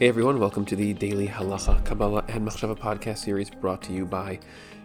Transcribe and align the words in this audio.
Hey 0.00 0.08
everyone, 0.08 0.40
welcome 0.40 0.64
to 0.64 0.74
the 0.74 0.94
daily 0.94 1.28
Halacha, 1.28 1.84
Kabbalah, 1.84 2.24
and 2.26 2.48
Machshava 2.48 2.74
podcast 2.74 3.18
series 3.18 3.50
brought 3.50 3.82
to 3.82 3.92
you 3.92 4.06
by 4.06 4.40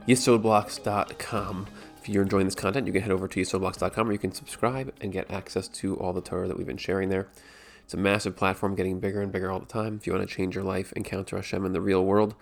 YesodBlocks.com. 0.10 1.68
If 1.98 2.10
you're 2.10 2.24
enjoying 2.24 2.44
this 2.44 2.54
content, 2.54 2.86
you 2.86 2.92
can 2.92 3.02
head 3.02 3.14
over 3.14 3.26
to 3.30 3.40
YesodBlocks.com 3.40 4.08
where 4.08 4.12
you 4.12 4.20
can 4.20 4.34
subscribe 4.34 4.94
and 5.00 5.14
get 5.14 5.32
access 5.32 5.70
to 5.70 5.96
all 5.96 6.12
the 6.12 6.20
Torah 6.20 6.50
that 6.50 6.58
we've 6.58 6.68
been 6.68 6.76
sharing 6.76 7.08
there. 7.08 7.30
It's 7.86 7.94
a 7.94 7.98
massive 7.98 8.36
platform 8.36 8.76
getting 8.76 9.00
bigger 9.00 9.22
and 9.22 9.32
bigger 9.32 9.50
all 9.50 9.62
the 9.62 9.66
time. 9.66 9.96
If 9.96 10.06
you 10.06 10.12
want 10.12 10.28
to 10.28 10.36
change 10.36 10.54
your 10.54 10.66
life, 10.66 10.92
encounter 10.98 11.38
Hashem 11.38 11.66
in 11.66 11.72
the 11.72 11.80
real 11.80 12.04
world, 12.04 12.36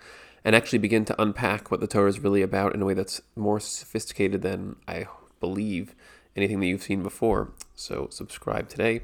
and 0.44 0.56
actually 0.56 0.80
begin 0.80 1.04
to 1.04 1.22
unpack 1.22 1.70
what 1.70 1.78
the 1.78 1.86
Torah 1.86 2.08
is 2.08 2.18
really 2.18 2.42
about 2.42 2.74
in 2.74 2.82
a 2.82 2.84
way 2.84 2.94
that's 2.94 3.22
more 3.36 3.60
sophisticated 3.60 4.42
than 4.42 4.74
I 4.88 5.06
believe 5.38 5.94
anything 6.34 6.58
that 6.58 6.66
you've 6.66 6.82
seen 6.82 7.04
before. 7.04 7.52
So 7.76 8.08
subscribe 8.10 8.68
today. 8.68 9.02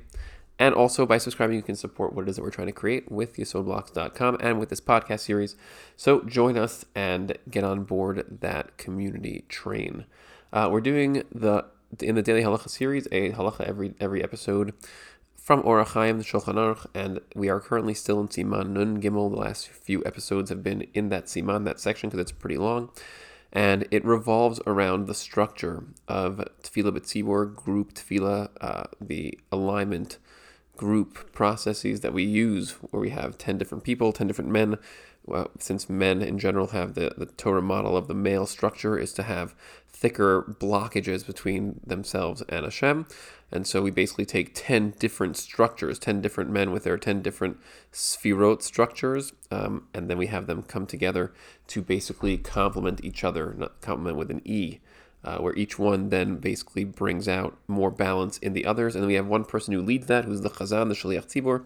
And 0.60 0.74
also 0.74 1.06
by 1.06 1.16
subscribing, 1.16 1.56
you 1.56 1.62
can 1.62 1.74
support 1.74 2.12
what 2.12 2.26
it 2.26 2.28
is 2.28 2.36
that 2.36 2.42
we're 2.42 2.50
trying 2.50 2.66
to 2.66 2.72
create 2.72 3.10
with 3.10 3.36
YesodBlocks.com 3.36 4.36
and 4.40 4.60
with 4.60 4.68
this 4.68 4.80
podcast 4.80 5.20
series. 5.20 5.56
So 5.96 6.20
join 6.20 6.58
us 6.58 6.84
and 6.94 7.38
get 7.50 7.64
on 7.64 7.84
board 7.84 8.38
that 8.42 8.76
community 8.76 9.46
train. 9.48 10.04
Uh, 10.52 10.68
we're 10.70 10.82
doing 10.82 11.22
the 11.34 11.64
in 12.00 12.14
the 12.14 12.22
daily 12.22 12.42
halacha 12.42 12.68
series 12.68 13.08
a 13.10 13.32
halacha 13.32 13.62
every 13.62 13.94
every 14.00 14.22
episode 14.22 14.74
from 15.34 15.62
Orach 15.62 15.94
Chaim, 15.94 16.18
the 16.18 16.24
Shulchan 16.24 16.54
Aruch, 16.54 16.86
and 16.94 17.20
we 17.34 17.48
are 17.48 17.58
currently 17.58 17.94
still 17.94 18.20
in 18.20 18.28
Siman 18.28 18.68
Nun 18.68 19.00
Gimel. 19.00 19.30
The 19.30 19.38
last 19.38 19.68
few 19.68 20.02
episodes 20.04 20.50
have 20.50 20.62
been 20.62 20.86
in 20.92 21.08
that 21.08 21.24
Siman, 21.24 21.64
that 21.64 21.80
section, 21.80 22.10
because 22.10 22.20
it's 22.20 22.32
pretty 22.32 22.58
long. 22.58 22.90
And 23.50 23.88
it 23.90 24.04
revolves 24.04 24.60
around 24.66 25.06
the 25.06 25.14
structure 25.14 25.84
of 26.06 26.44
Tefillah 26.62 26.92
B'tzibor, 26.92 27.52
group 27.52 27.94
Tefillah, 27.94 28.50
uh, 28.60 28.84
the 29.00 29.38
alignment 29.50 30.18
group 30.80 31.30
processes 31.34 32.00
that 32.00 32.14
we 32.14 32.22
use 32.22 32.70
where 32.90 33.02
we 33.02 33.10
have 33.10 33.36
10 33.36 33.58
different 33.58 33.84
people, 33.84 34.14
10 34.14 34.26
different 34.26 34.50
men. 34.50 34.78
Well, 35.26 35.50
since 35.58 35.90
men 35.90 36.22
in 36.22 36.38
general 36.38 36.68
have 36.68 36.94
the, 36.94 37.12
the 37.18 37.26
Torah 37.26 37.60
model 37.60 37.98
of 37.98 38.08
the 38.08 38.14
male 38.14 38.46
structure 38.46 38.98
is 38.98 39.12
to 39.12 39.24
have 39.24 39.54
thicker 39.92 40.56
blockages 40.58 41.26
between 41.26 41.80
themselves 41.86 42.42
and 42.48 42.64
Hashem. 42.64 43.04
And 43.52 43.66
so 43.66 43.82
we 43.82 43.90
basically 43.90 44.24
take 44.24 44.52
10 44.54 44.94
different 44.98 45.36
structures, 45.36 45.98
10 45.98 46.22
different 46.22 46.48
men 46.48 46.70
with 46.70 46.84
their 46.84 46.96
10 46.96 47.20
different 47.20 47.58
sphirot 47.92 48.62
structures, 48.62 49.34
um, 49.50 49.86
and 49.92 50.08
then 50.08 50.16
we 50.16 50.28
have 50.28 50.46
them 50.46 50.62
come 50.62 50.86
together 50.86 51.30
to 51.66 51.82
basically 51.82 52.38
complement 52.38 53.04
each 53.04 53.22
other, 53.22 53.52
not 53.52 53.82
complement 53.82 54.16
with 54.16 54.30
an 54.30 54.40
E 54.46 54.78
uh, 55.24 55.38
where 55.38 55.54
each 55.56 55.78
one 55.78 56.08
then 56.08 56.36
basically 56.36 56.84
brings 56.84 57.28
out 57.28 57.56
more 57.68 57.90
balance 57.90 58.38
in 58.38 58.52
the 58.52 58.64
others. 58.64 58.94
And 58.94 59.02
then 59.02 59.08
we 59.08 59.14
have 59.14 59.26
one 59.26 59.44
person 59.44 59.74
who 59.74 59.82
leads 59.82 60.06
that, 60.06 60.24
who's 60.24 60.40
the 60.40 60.50
Chazan, 60.50 60.88
the 60.88 60.94
Shaliach 60.94 61.26
Tzibor, 61.26 61.64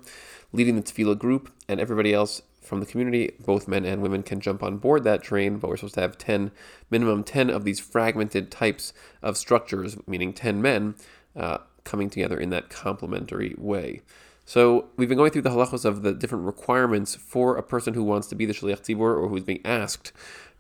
leading 0.53 0.77
the 0.77 0.83
Tefillah 0.83 1.19
group, 1.19 1.53
and 1.69 1.81
everybody 1.81 2.13
else 2.13 2.43
from 2.61 2.81
the 2.81 2.87
community, 2.87 3.33
both 3.39 3.69
men 3.69 3.85
and 3.85 4.03
women, 4.03 4.23
can 4.23 4.41
jump 4.41 4.63
on 4.63 4.79
board 4.79 5.05
that 5.05 5.23
train. 5.23 5.59
But 5.59 5.69
we're 5.69 5.77
supposed 5.77 5.95
to 5.95 6.01
have 6.01 6.19
10, 6.19 6.51
minimum 6.91 7.23
10 7.23 7.51
of 7.51 7.65
these 7.65 7.79
fragmented 7.79 8.51
types 8.51 8.93
of 9.23 9.37
structures, 9.37 9.97
meaning 10.07 10.33
10 10.33 10.63
men, 10.63 10.95
uh, 11.37 11.59
coming 11.85 12.09
together 12.09 12.39
in 12.39 12.51
that 12.51 12.71
complementary 12.71 13.55
way. 13.59 14.01
So 14.47 14.89
we've 14.97 15.09
been 15.09 15.19
going 15.19 15.31
through 15.31 15.43
the 15.43 15.51
halachos 15.51 15.85
of 15.85 16.03
the 16.03 16.13
different 16.13 16.45
requirements 16.45 17.15
for 17.15 17.57
a 17.57 17.63
person 17.63 17.95
who 17.95 18.03
wants 18.03 18.27
to 18.29 18.35
be 18.35 18.45
the 18.45 18.53
shaliach 18.53 18.83
tzibur 18.83 19.19
or 19.19 19.29
who's 19.29 19.45
being 19.45 19.63
asked 19.65 20.13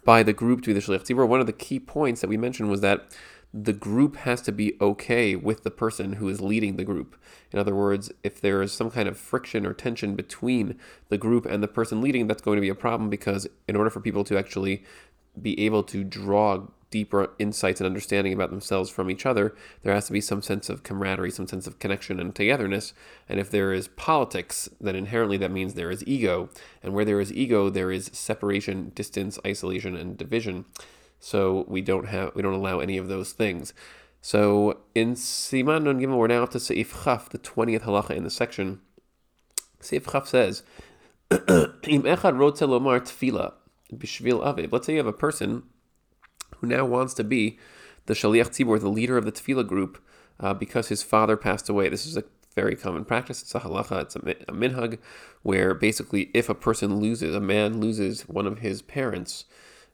by 0.04 0.22
the 0.22 0.32
group 0.32 0.62
to 0.62 0.66
be 0.68 0.72
the 0.72 0.80
Shaliach 0.80 1.06
Tzibur, 1.06 1.26
one 1.26 1.40
of 1.40 1.46
the 1.46 1.52
key 1.52 1.78
points 1.80 2.20
that 2.20 2.28
we 2.28 2.36
mentioned 2.36 2.70
was 2.70 2.80
that 2.80 3.16
the 3.52 3.72
group 3.72 4.16
has 4.16 4.40
to 4.42 4.52
be 4.52 4.76
okay 4.80 5.36
with 5.36 5.62
the 5.62 5.70
person 5.70 6.14
who 6.14 6.28
is 6.28 6.40
leading 6.40 6.76
the 6.76 6.84
group. 6.84 7.16
In 7.52 7.58
other 7.60 7.74
words, 7.74 8.10
if 8.24 8.40
there 8.40 8.60
is 8.62 8.72
some 8.72 8.90
kind 8.90 9.08
of 9.08 9.16
friction 9.16 9.64
or 9.64 9.72
tension 9.72 10.16
between 10.16 10.76
the 11.08 11.16
group 11.16 11.46
and 11.46 11.62
the 11.62 11.68
person 11.68 12.00
leading, 12.00 12.26
that's 12.26 12.42
going 12.42 12.56
to 12.56 12.60
be 12.60 12.68
a 12.68 12.74
problem 12.74 13.08
because 13.08 13.46
in 13.68 13.76
order 13.76 13.90
for 13.90 14.00
people 14.00 14.24
to 14.24 14.36
actually 14.36 14.82
be 15.40 15.58
able 15.60 15.84
to 15.84 16.02
draw 16.02 16.66
deeper 16.94 17.28
insights 17.40 17.80
and 17.80 17.88
understanding 17.88 18.32
about 18.32 18.50
themselves 18.50 18.88
from 18.88 19.10
each 19.10 19.26
other, 19.26 19.52
there 19.82 19.92
has 19.92 20.06
to 20.06 20.12
be 20.12 20.20
some 20.20 20.40
sense 20.40 20.68
of 20.68 20.84
camaraderie, 20.84 21.32
some 21.32 21.48
sense 21.48 21.66
of 21.66 21.80
connection 21.80 22.20
and 22.20 22.32
togetherness. 22.32 22.94
And 23.28 23.40
if 23.40 23.50
there 23.50 23.72
is 23.72 23.88
politics, 23.88 24.68
then 24.80 24.94
inherently 24.94 25.36
that 25.38 25.50
means 25.50 25.74
there 25.74 25.90
is 25.90 26.06
ego. 26.06 26.50
And 26.84 26.94
where 26.94 27.04
there 27.04 27.18
is 27.18 27.32
ego, 27.32 27.68
there 27.68 27.90
is 27.90 28.12
separation, 28.12 28.92
distance, 28.94 29.40
isolation, 29.44 29.96
and 29.96 30.16
division. 30.16 30.66
So 31.18 31.64
we 31.66 31.80
don't 31.80 32.06
have 32.06 32.32
we 32.36 32.42
don't 32.42 32.54
allow 32.54 32.78
any 32.78 32.96
of 32.96 33.08
those 33.08 33.32
things. 33.32 33.74
So 34.22 34.78
in 34.94 35.14
Siman 35.16 35.82
Nun 35.82 36.00
Gimel, 36.00 36.16
we're 36.16 36.28
now 36.28 36.44
up 36.44 36.52
to 36.52 36.58
Seif 36.58 37.02
Chaf, 37.02 37.28
the 37.28 37.40
20th 37.40 37.82
halacha 37.82 38.10
in 38.10 38.22
the 38.22 38.30
section. 38.30 38.80
Seif 39.82 40.12
Chaf 40.12 40.28
says, 40.28 40.62
Im 41.32 42.04
echad 42.04 42.36
rotze 42.38 42.68
lomar 42.68 43.00
tefila 43.00 43.54
b'shvil 43.92 44.44
aviv. 44.44 44.70
Let's 44.70 44.86
say 44.86 44.92
you 44.92 45.00
have 45.00 45.08
a 45.08 45.12
person 45.12 45.64
who 46.58 46.66
now 46.66 46.84
wants 46.84 47.14
to 47.14 47.24
be 47.24 47.58
the 48.06 48.14
Shaliach 48.14 48.50
Tzibor, 48.50 48.80
the 48.80 48.88
leader 48.88 49.16
of 49.16 49.24
the 49.24 49.32
Tefillah 49.32 49.66
group, 49.66 50.02
uh, 50.40 50.54
because 50.54 50.88
his 50.88 51.02
father 51.02 51.36
passed 51.36 51.68
away. 51.68 51.88
This 51.88 52.06
is 52.06 52.16
a 52.16 52.24
very 52.54 52.76
common 52.76 53.04
practice. 53.04 53.42
It's 53.42 53.54
a 53.54 53.60
halacha, 53.60 54.02
it's 54.02 54.16
a, 54.16 54.20
a 54.48 54.52
minhag, 54.52 54.98
where 55.42 55.74
basically 55.74 56.30
if 56.34 56.48
a 56.48 56.54
person 56.54 57.00
loses, 57.00 57.34
a 57.34 57.40
man 57.40 57.80
loses 57.80 58.22
one 58.22 58.46
of 58.46 58.58
his 58.58 58.82
parents, 58.82 59.44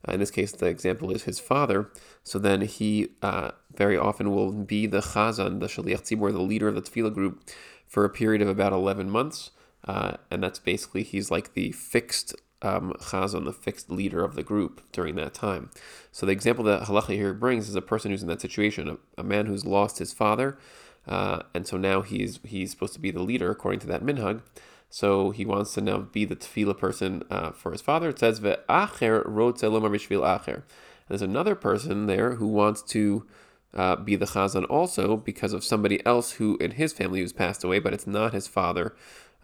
uh, 0.06 0.12
in 0.12 0.20
this 0.20 0.30
case, 0.30 0.52
the 0.52 0.66
example 0.66 1.10
is 1.10 1.24
his 1.24 1.38
father. 1.38 1.90
So 2.22 2.38
then 2.38 2.62
he 2.62 3.10
uh, 3.22 3.50
very 3.74 3.96
often 3.96 4.30
will 4.30 4.52
be 4.52 4.86
the 4.86 5.00
chazan, 5.00 5.60
the 5.60 5.66
shaliach 5.66 6.02
tzibur, 6.02 6.32
the 6.32 6.40
leader 6.40 6.68
of 6.68 6.74
the 6.74 6.82
tefillah 6.82 7.12
group, 7.12 7.48
for 7.86 8.04
a 8.04 8.10
period 8.10 8.40
of 8.40 8.48
about 8.48 8.72
11 8.72 9.10
months. 9.10 9.50
Uh, 9.86 10.16
and 10.30 10.42
that's 10.42 10.58
basically, 10.58 11.02
he's 11.02 11.30
like 11.30 11.54
the 11.54 11.72
fixed 11.72 12.34
um, 12.62 12.92
chazan, 13.00 13.44
the 13.44 13.52
fixed 13.52 13.90
leader 13.90 14.24
of 14.24 14.34
the 14.34 14.42
group 14.42 14.82
during 14.92 15.14
that 15.16 15.34
time. 15.34 15.70
So 16.12 16.26
the 16.26 16.32
example 16.32 16.64
that 16.64 16.82
halacha 16.82 17.14
here 17.14 17.32
brings 17.32 17.68
is 17.68 17.74
a 17.74 17.82
person 17.82 18.10
who's 18.10 18.22
in 18.22 18.28
that 18.28 18.40
situation, 18.40 18.88
a, 18.88 19.20
a 19.20 19.24
man 19.24 19.46
who's 19.46 19.64
lost 19.64 19.98
his 19.98 20.12
father, 20.12 20.58
uh, 21.06 21.42
and 21.54 21.66
so 21.66 21.76
now 21.76 22.02
he's 22.02 22.40
he's 22.44 22.70
supposed 22.70 22.94
to 22.94 23.00
be 23.00 23.10
the 23.10 23.22
leader 23.22 23.50
according 23.50 23.80
to 23.80 23.86
that 23.86 24.02
minhag. 24.02 24.42
So 24.90 25.30
he 25.30 25.44
wants 25.44 25.72
to 25.74 25.80
now 25.80 25.98
be 25.98 26.24
the 26.24 26.36
tefillah 26.36 26.76
person 26.76 27.22
uh, 27.30 27.52
for 27.52 27.70
his 27.70 27.80
father. 27.80 28.08
It 28.08 28.18
says 28.18 28.40
ve'acher 28.40 29.24
acher. 29.24 30.62
There's 31.08 31.22
another 31.22 31.54
person 31.54 32.06
there 32.06 32.34
who 32.34 32.48
wants 32.48 32.82
to 32.82 33.26
uh, 33.72 33.96
be 33.96 34.16
the 34.16 34.26
chazan 34.26 34.66
also 34.68 35.16
because 35.16 35.52
of 35.52 35.62
somebody 35.62 36.04
else 36.04 36.32
who 36.32 36.56
in 36.58 36.72
his 36.72 36.92
family 36.92 37.20
who's 37.20 37.32
passed 37.32 37.62
away, 37.62 37.78
but 37.78 37.94
it's 37.94 38.06
not 38.06 38.32
his 38.32 38.48
father. 38.48 38.94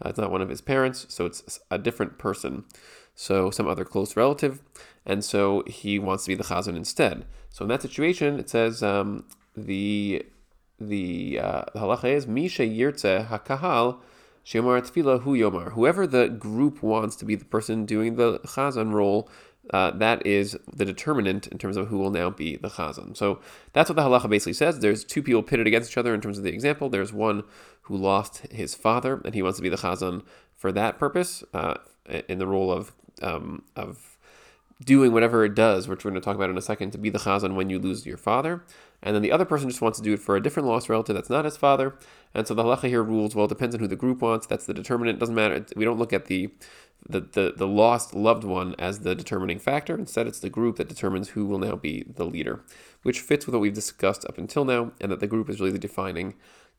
Uh, 0.03 0.09
it's 0.09 0.19
not 0.19 0.31
one 0.31 0.41
of 0.41 0.49
his 0.49 0.61
parents, 0.61 1.05
so 1.09 1.25
it's 1.25 1.59
a 1.71 1.77
different 1.77 2.17
person 2.17 2.65
so 3.17 3.49
some 3.49 3.67
other 3.67 3.83
close 3.83 4.15
relative, 4.15 4.61
and 5.03 5.25
so 5.25 5.63
he 5.65 5.97
wants 5.97 6.23
to 6.25 6.29
be 6.29 6.35
the 6.35 6.43
chazan 6.43 6.77
instead. 6.77 7.25
So 7.49 7.65
in 7.65 7.69
that 7.69 7.81
situation, 7.81 8.39
it 8.39 8.49
says 8.49 8.83
um, 8.83 9.25
the 9.55 10.23
the, 10.79 11.39
uh, 11.41 11.63
halacha 11.75 12.13
is 12.13 12.27
misha 12.27 12.61
yirtze 12.61 13.27
hakahal 13.27 13.99
shemar 14.45 14.79
tefillah 14.83 15.23
hu 15.23 15.35
yomar. 15.35 15.71
Whoever 15.71 16.05
the 16.05 16.29
group 16.29 16.83
wants 16.83 17.15
to 17.15 17.25
be 17.25 17.33
the 17.33 17.45
person 17.45 17.87
doing 17.87 18.15
the 18.15 18.37
chazan 18.41 18.93
role, 18.93 19.27
uh, 19.71 19.91
that 19.91 20.25
is 20.25 20.57
the 20.73 20.85
determinant 20.85 21.47
in 21.47 21.57
terms 21.57 21.77
of 21.77 21.87
who 21.87 21.97
will 21.97 22.11
now 22.11 22.29
be 22.29 22.55
the 22.55 22.69
chazan. 22.69 23.15
So 23.15 23.39
that's 23.73 23.89
what 23.89 23.95
the 23.95 24.01
halacha 24.01 24.29
basically 24.29 24.53
says. 24.53 24.79
There's 24.79 25.03
two 25.03 25.21
people 25.21 25.43
pitted 25.43 25.67
against 25.67 25.91
each 25.91 25.97
other 25.97 26.13
in 26.13 26.21
terms 26.21 26.37
of 26.37 26.43
the 26.43 26.53
example. 26.53 26.89
There's 26.89 27.11
one 27.11 27.43
who 27.83 27.97
lost 27.97 28.47
his 28.51 28.75
father, 28.75 29.21
and 29.25 29.33
he 29.33 29.41
wants 29.41 29.57
to 29.57 29.63
be 29.63 29.69
the 29.69 29.77
chazan 29.77 30.23
for 30.55 30.71
that 30.71 30.97
purpose, 30.97 31.43
uh, 31.53 31.75
in 32.27 32.39
the 32.39 32.47
role 32.47 32.71
of 32.71 32.93
um, 33.21 33.63
of 33.75 34.06
doing 34.83 35.11
whatever 35.11 35.43
it 35.43 35.55
does, 35.55 35.87
which 35.87 36.05
we're 36.05 36.11
going 36.11 36.21
to 36.21 36.25
talk 36.25 36.35
about 36.35 36.49
in 36.49 36.57
a 36.57 36.61
second, 36.61 36.91
to 36.91 36.97
be 36.97 37.09
the 37.09 37.19
chazan 37.19 37.55
when 37.55 37.69
you 37.69 37.79
lose 37.79 38.05
your 38.05 38.17
father. 38.17 38.63
And 39.01 39.15
then 39.15 39.21
the 39.21 39.31
other 39.31 39.45
person 39.45 39.69
just 39.69 39.81
wants 39.81 39.97
to 39.99 40.03
do 40.03 40.13
it 40.13 40.19
for 40.19 40.35
a 40.35 40.41
different 40.41 40.67
lost 40.67 40.89
relative 40.89 41.15
that's 41.15 41.29
not 41.29 41.45
his 41.45 41.57
father. 41.57 41.95
And 42.33 42.47
so 42.47 42.53
the 42.53 42.63
halacha 42.63 42.87
here 42.87 43.03
rules, 43.03 43.35
well, 43.35 43.45
it 43.45 43.49
depends 43.49 43.73
on 43.75 43.81
who 43.81 43.87
the 43.87 43.95
group 43.95 44.21
wants. 44.21 44.45
That's 44.45 44.65
the 44.65 44.73
determinant. 44.73 45.17
It 45.17 45.19
doesn't 45.19 45.35
matter. 45.35 45.65
We 45.75 45.85
don't 45.85 45.99
look 45.99 46.13
at 46.13 46.25
the, 46.25 46.49
the, 47.07 47.21
the, 47.21 47.53
the 47.55 47.67
lost 47.67 48.13
loved 48.13 48.43
one 48.43 48.75
as 48.77 48.99
the 48.99 49.15
determining 49.15 49.59
factor. 49.59 49.95
Instead, 49.95 50.27
it's 50.27 50.39
the 50.39 50.49
group 50.49 50.77
that 50.77 50.89
determines 50.89 51.29
who 51.29 51.45
will 51.45 51.59
now 51.59 51.75
be 51.75 52.05
the 52.07 52.25
leader, 52.25 52.61
which 53.03 53.21
fits 53.21 53.45
with 53.45 53.53
what 53.53 53.61
we've 53.61 53.73
discussed 53.73 54.25
up 54.25 54.37
until 54.37 54.65
now, 54.65 54.91
and 55.01 55.11
that 55.11 55.19
the 55.19 55.27
group 55.27 55.49
is 55.49 55.59
really 55.59 55.71
the 55.71 55.79
defining 55.79 56.35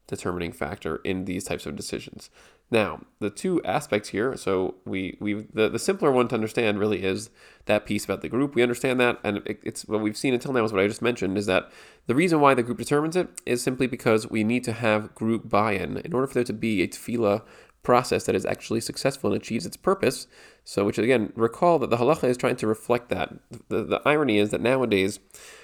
determining 0.08 0.50
factor 0.50 0.96
in 1.04 1.26
these 1.26 1.44
types 1.44 1.66
of 1.66 1.76
decisions. 1.76 2.30
Now, 2.70 3.00
the 3.20 3.30
two 3.30 3.62
aspects 3.64 4.10
here, 4.10 4.36
so 4.36 4.74
we 4.84 5.16
we 5.20 5.46
the, 5.54 5.70
the 5.70 5.78
simpler 5.78 6.10
one 6.10 6.28
to 6.28 6.34
understand 6.34 6.78
really 6.78 7.02
is 7.02 7.30
that 7.64 7.86
piece 7.86 8.04
about 8.04 8.20
the 8.20 8.28
group. 8.28 8.54
We 8.54 8.62
understand 8.62 9.00
that, 9.00 9.18
and 9.24 9.38
it, 9.46 9.60
it's 9.62 9.86
what 9.86 10.00
we've 10.00 10.16
seen 10.16 10.34
until 10.34 10.52
now 10.52 10.64
is 10.64 10.72
what 10.72 10.82
I 10.82 10.88
just 10.88 11.00
mentioned 11.00 11.38
is 11.38 11.46
that 11.46 11.70
the 12.06 12.14
reason 12.14 12.40
why 12.40 12.52
the 12.54 12.62
group 12.62 12.78
determines 12.78 13.16
it 13.16 13.28
is 13.46 13.62
simply 13.62 13.86
because 13.86 14.28
we 14.28 14.44
need 14.44 14.64
to 14.64 14.72
have 14.72 15.14
group 15.14 15.48
buy-in 15.48 15.98
in 15.98 16.12
order 16.12 16.26
for 16.26 16.34
there 16.34 16.44
to 16.44 16.52
be 16.52 16.82
a 16.82 16.88
tefillah 16.88 17.42
process 17.88 18.24
that 18.24 18.34
is 18.34 18.44
actually 18.44 18.82
successful 18.82 19.32
and 19.32 19.40
achieves 19.40 19.64
its 19.64 19.78
purpose. 19.78 20.26
So, 20.62 20.84
which 20.84 20.98
again, 20.98 21.32
recall 21.34 21.78
that 21.78 21.88
the 21.88 21.96
halacha 21.96 22.24
is 22.24 22.36
trying 22.36 22.56
to 22.56 22.66
reflect 22.66 23.08
that. 23.08 23.32
The, 23.70 23.82
the 23.82 24.02
irony 24.04 24.36
is 24.36 24.50
that 24.50 24.60
nowadays, 24.60 25.20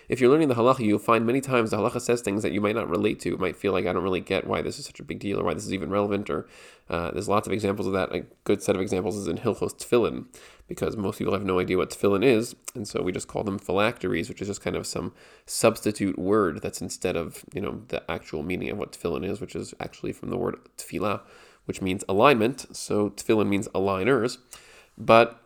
if 0.09 0.23
you're 0.23 0.31
learning 0.31 0.49
the 0.49 0.55
halacha, 0.55 0.79
you'll 0.79 0.99
find 0.99 1.27
many 1.27 1.43
times 1.43 1.71
the 1.71 1.77
halacha 1.77 2.01
says 2.01 2.23
things 2.23 2.43
that 2.43 2.53
you 2.53 2.63
might 2.63 2.77
not 2.77 2.89
relate 2.89 3.21
to. 3.21 3.35
It 3.35 3.41
might 3.41 3.57
feel 3.57 3.73
like 3.73 3.85
I 3.85 3.93
don't 3.93 4.03
really 4.03 4.23
get 4.23 4.47
why 4.47 4.63
this 4.63 4.79
is 4.79 4.87
such 4.87 5.01
a 5.01 5.03
big 5.03 5.19
deal 5.19 5.39
or 5.39 5.45
why 5.45 5.53
this 5.53 5.67
is 5.67 5.75
even 5.75 5.91
relevant. 5.91 6.31
Or 6.31 6.49
uh, 6.89 7.11
there's 7.11 7.29
lots 7.29 7.47
of 7.47 7.53
examples 7.53 7.87
of 7.87 7.93
that. 7.93 8.11
A 8.15 8.25
good 8.45 8.63
set 8.63 8.75
of 8.75 8.81
examples 8.81 9.19
is 9.19 9.29
in 9.29 9.37
Hilchos 9.37 9.75
Tefillin, 9.77 10.25
because 10.67 10.97
most 10.97 11.19
people 11.19 11.35
have 11.35 11.45
no 11.45 11.59
idea 11.61 11.77
what 11.77 11.91
tefillin 11.91 12.25
is, 12.25 12.57
and 12.75 12.89
so 12.89 13.03
we 13.03 13.13
just 13.13 13.29
call 13.29 13.45
them 13.45 13.59
phylacteries, 13.59 14.31
which 14.31 14.41
is 14.41 14.49
just 14.49 14.63
kind 14.63 14.77
of 14.77 14.87
some 14.87 15.13
substitute 15.45 16.19
word 16.19 16.63
that's 16.63 16.81
instead 16.81 17.17
of 17.17 17.45
you 17.53 17.61
know 17.61 17.83
the 17.89 18.03
actual 18.11 18.43
meaning 18.43 18.71
of 18.71 18.79
what 18.79 18.93
tefillin 18.93 19.29
is, 19.29 19.41
which 19.43 19.55
is 19.55 19.75
actually 19.81 20.13
from 20.13 20.31
the 20.31 20.39
word 20.39 20.57
tefillah, 20.79 21.21
which 21.65 21.83
means 21.83 22.05
alignment. 22.09 22.77
So 22.77 23.11
tefillin 23.11 23.49
means 23.49 23.69
aligners, 23.69 24.39
but 24.97 25.41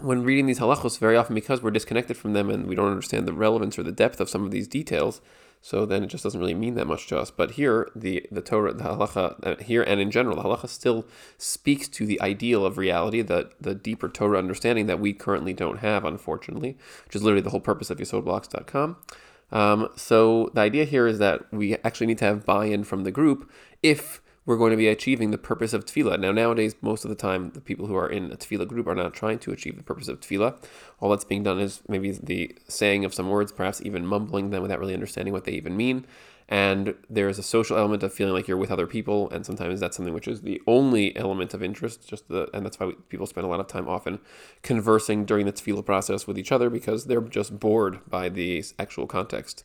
when 0.00 0.22
reading 0.22 0.46
these 0.46 0.58
halachos, 0.58 0.98
very 0.98 1.16
often 1.16 1.34
because 1.34 1.62
we're 1.62 1.70
disconnected 1.70 2.16
from 2.16 2.32
them 2.32 2.50
and 2.50 2.66
we 2.66 2.74
don't 2.74 2.90
understand 2.90 3.26
the 3.26 3.32
relevance 3.32 3.78
or 3.78 3.82
the 3.82 3.92
depth 3.92 4.20
of 4.20 4.28
some 4.28 4.44
of 4.44 4.50
these 4.50 4.66
details, 4.66 5.20
so 5.64 5.86
then 5.86 6.02
it 6.02 6.08
just 6.08 6.24
doesn't 6.24 6.40
really 6.40 6.54
mean 6.54 6.74
that 6.74 6.88
much 6.88 7.06
to 7.06 7.18
us. 7.18 7.30
But 7.30 7.52
here, 7.52 7.88
the 7.94 8.26
the 8.32 8.42
Torah, 8.42 8.72
the 8.74 8.82
halacha, 8.82 9.36
uh, 9.46 9.62
here 9.62 9.82
and 9.82 10.00
in 10.00 10.10
general, 10.10 10.36
the 10.36 10.42
halacha 10.42 10.68
still 10.68 11.06
speaks 11.38 11.86
to 11.88 12.04
the 12.04 12.20
ideal 12.20 12.66
of 12.66 12.78
reality, 12.78 13.22
the 13.22 13.50
the 13.60 13.74
deeper 13.74 14.08
Torah 14.08 14.38
understanding 14.38 14.86
that 14.86 14.98
we 14.98 15.12
currently 15.12 15.52
don't 15.52 15.78
have, 15.78 16.04
unfortunately, 16.04 16.76
which 17.06 17.14
is 17.14 17.22
literally 17.22 17.42
the 17.42 17.50
whole 17.50 17.60
purpose 17.60 17.90
of 17.90 17.98
YesodBlocks.com. 17.98 18.96
Um, 19.52 19.88
so 19.96 20.50
the 20.54 20.62
idea 20.62 20.84
here 20.84 21.06
is 21.06 21.18
that 21.20 21.52
we 21.52 21.76
actually 21.84 22.08
need 22.08 22.18
to 22.18 22.24
have 22.24 22.44
buy-in 22.44 22.84
from 22.84 23.04
the 23.04 23.10
group 23.10 23.50
if 23.82 24.20
we're 24.44 24.56
going 24.56 24.72
to 24.72 24.76
be 24.76 24.88
achieving 24.88 25.30
the 25.30 25.38
purpose 25.38 25.72
of 25.72 25.84
tefillah. 25.84 26.18
Now, 26.18 26.32
nowadays, 26.32 26.74
most 26.80 27.04
of 27.04 27.08
the 27.08 27.14
time, 27.14 27.50
the 27.50 27.60
people 27.60 27.86
who 27.86 27.94
are 27.94 28.08
in 28.08 28.32
a 28.32 28.36
tefillah 28.36 28.66
group 28.66 28.88
are 28.88 28.94
not 28.94 29.14
trying 29.14 29.38
to 29.40 29.52
achieve 29.52 29.76
the 29.76 29.84
purpose 29.84 30.08
of 30.08 30.20
tefillah. 30.20 30.56
All 31.00 31.10
that's 31.10 31.24
being 31.24 31.44
done 31.44 31.60
is 31.60 31.82
maybe 31.88 32.10
the 32.10 32.56
saying 32.66 33.04
of 33.04 33.14
some 33.14 33.30
words, 33.30 33.52
perhaps 33.52 33.80
even 33.82 34.04
mumbling 34.04 34.50
them 34.50 34.62
without 34.62 34.80
really 34.80 34.94
understanding 34.94 35.32
what 35.32 35.44
they 35.44 35.52
even 35.52 35.76
mean. 35.76 36.06
And 36.48 36.96
there 37.08 37.28
is 37.28 37.38
a 37.38 37.42
social 37.42 37.78
element 37.78 38.02
of 38.02 38.12
feeling 38.12 38.34
like 38.34 38.48
you're 38.48 38.56
with 38.56 38.72
other 38.72 38.88
people, 38.88 39.30
and 39.30 39.46
sometimes 39.46 39.78
that's 39.78 39.96
something 39.96 40.12
which 40.12 40.28
is 40.28 40.42
the 40.42 40.60
only 40.66 41.16
element 41.16 41.54
of 41.54 41.62
interest. 41.62 42.08
Just 42.08 42.28
the, 42.28 42.48
and 42.52 42.66
that's 42.66 42.80
why 42.80 42.86
we, 42.86 42.94
people 43.08 43.26
spend 43.26 43.46
a 43.46 43.48
lot 43.48 43.60
of 43.60 43.68
time 43.68 43.88
often 43.88 44.18
conversing 44.62 45.24
during 45.24 45.46
the 45.46 45.52
tefillah 45.52 45.86
process 45.86 46.26
with 46.26 46.36
each 46.36 46.50
other 46.50 46.68
because 46.68 47.06
they're 47.06 47.20
just 47.20 47.60
bored 47.60 48.00
by 48.08 48.28
the 48.28 48.64
actual 48.78 49.06
context. 49.06 49.64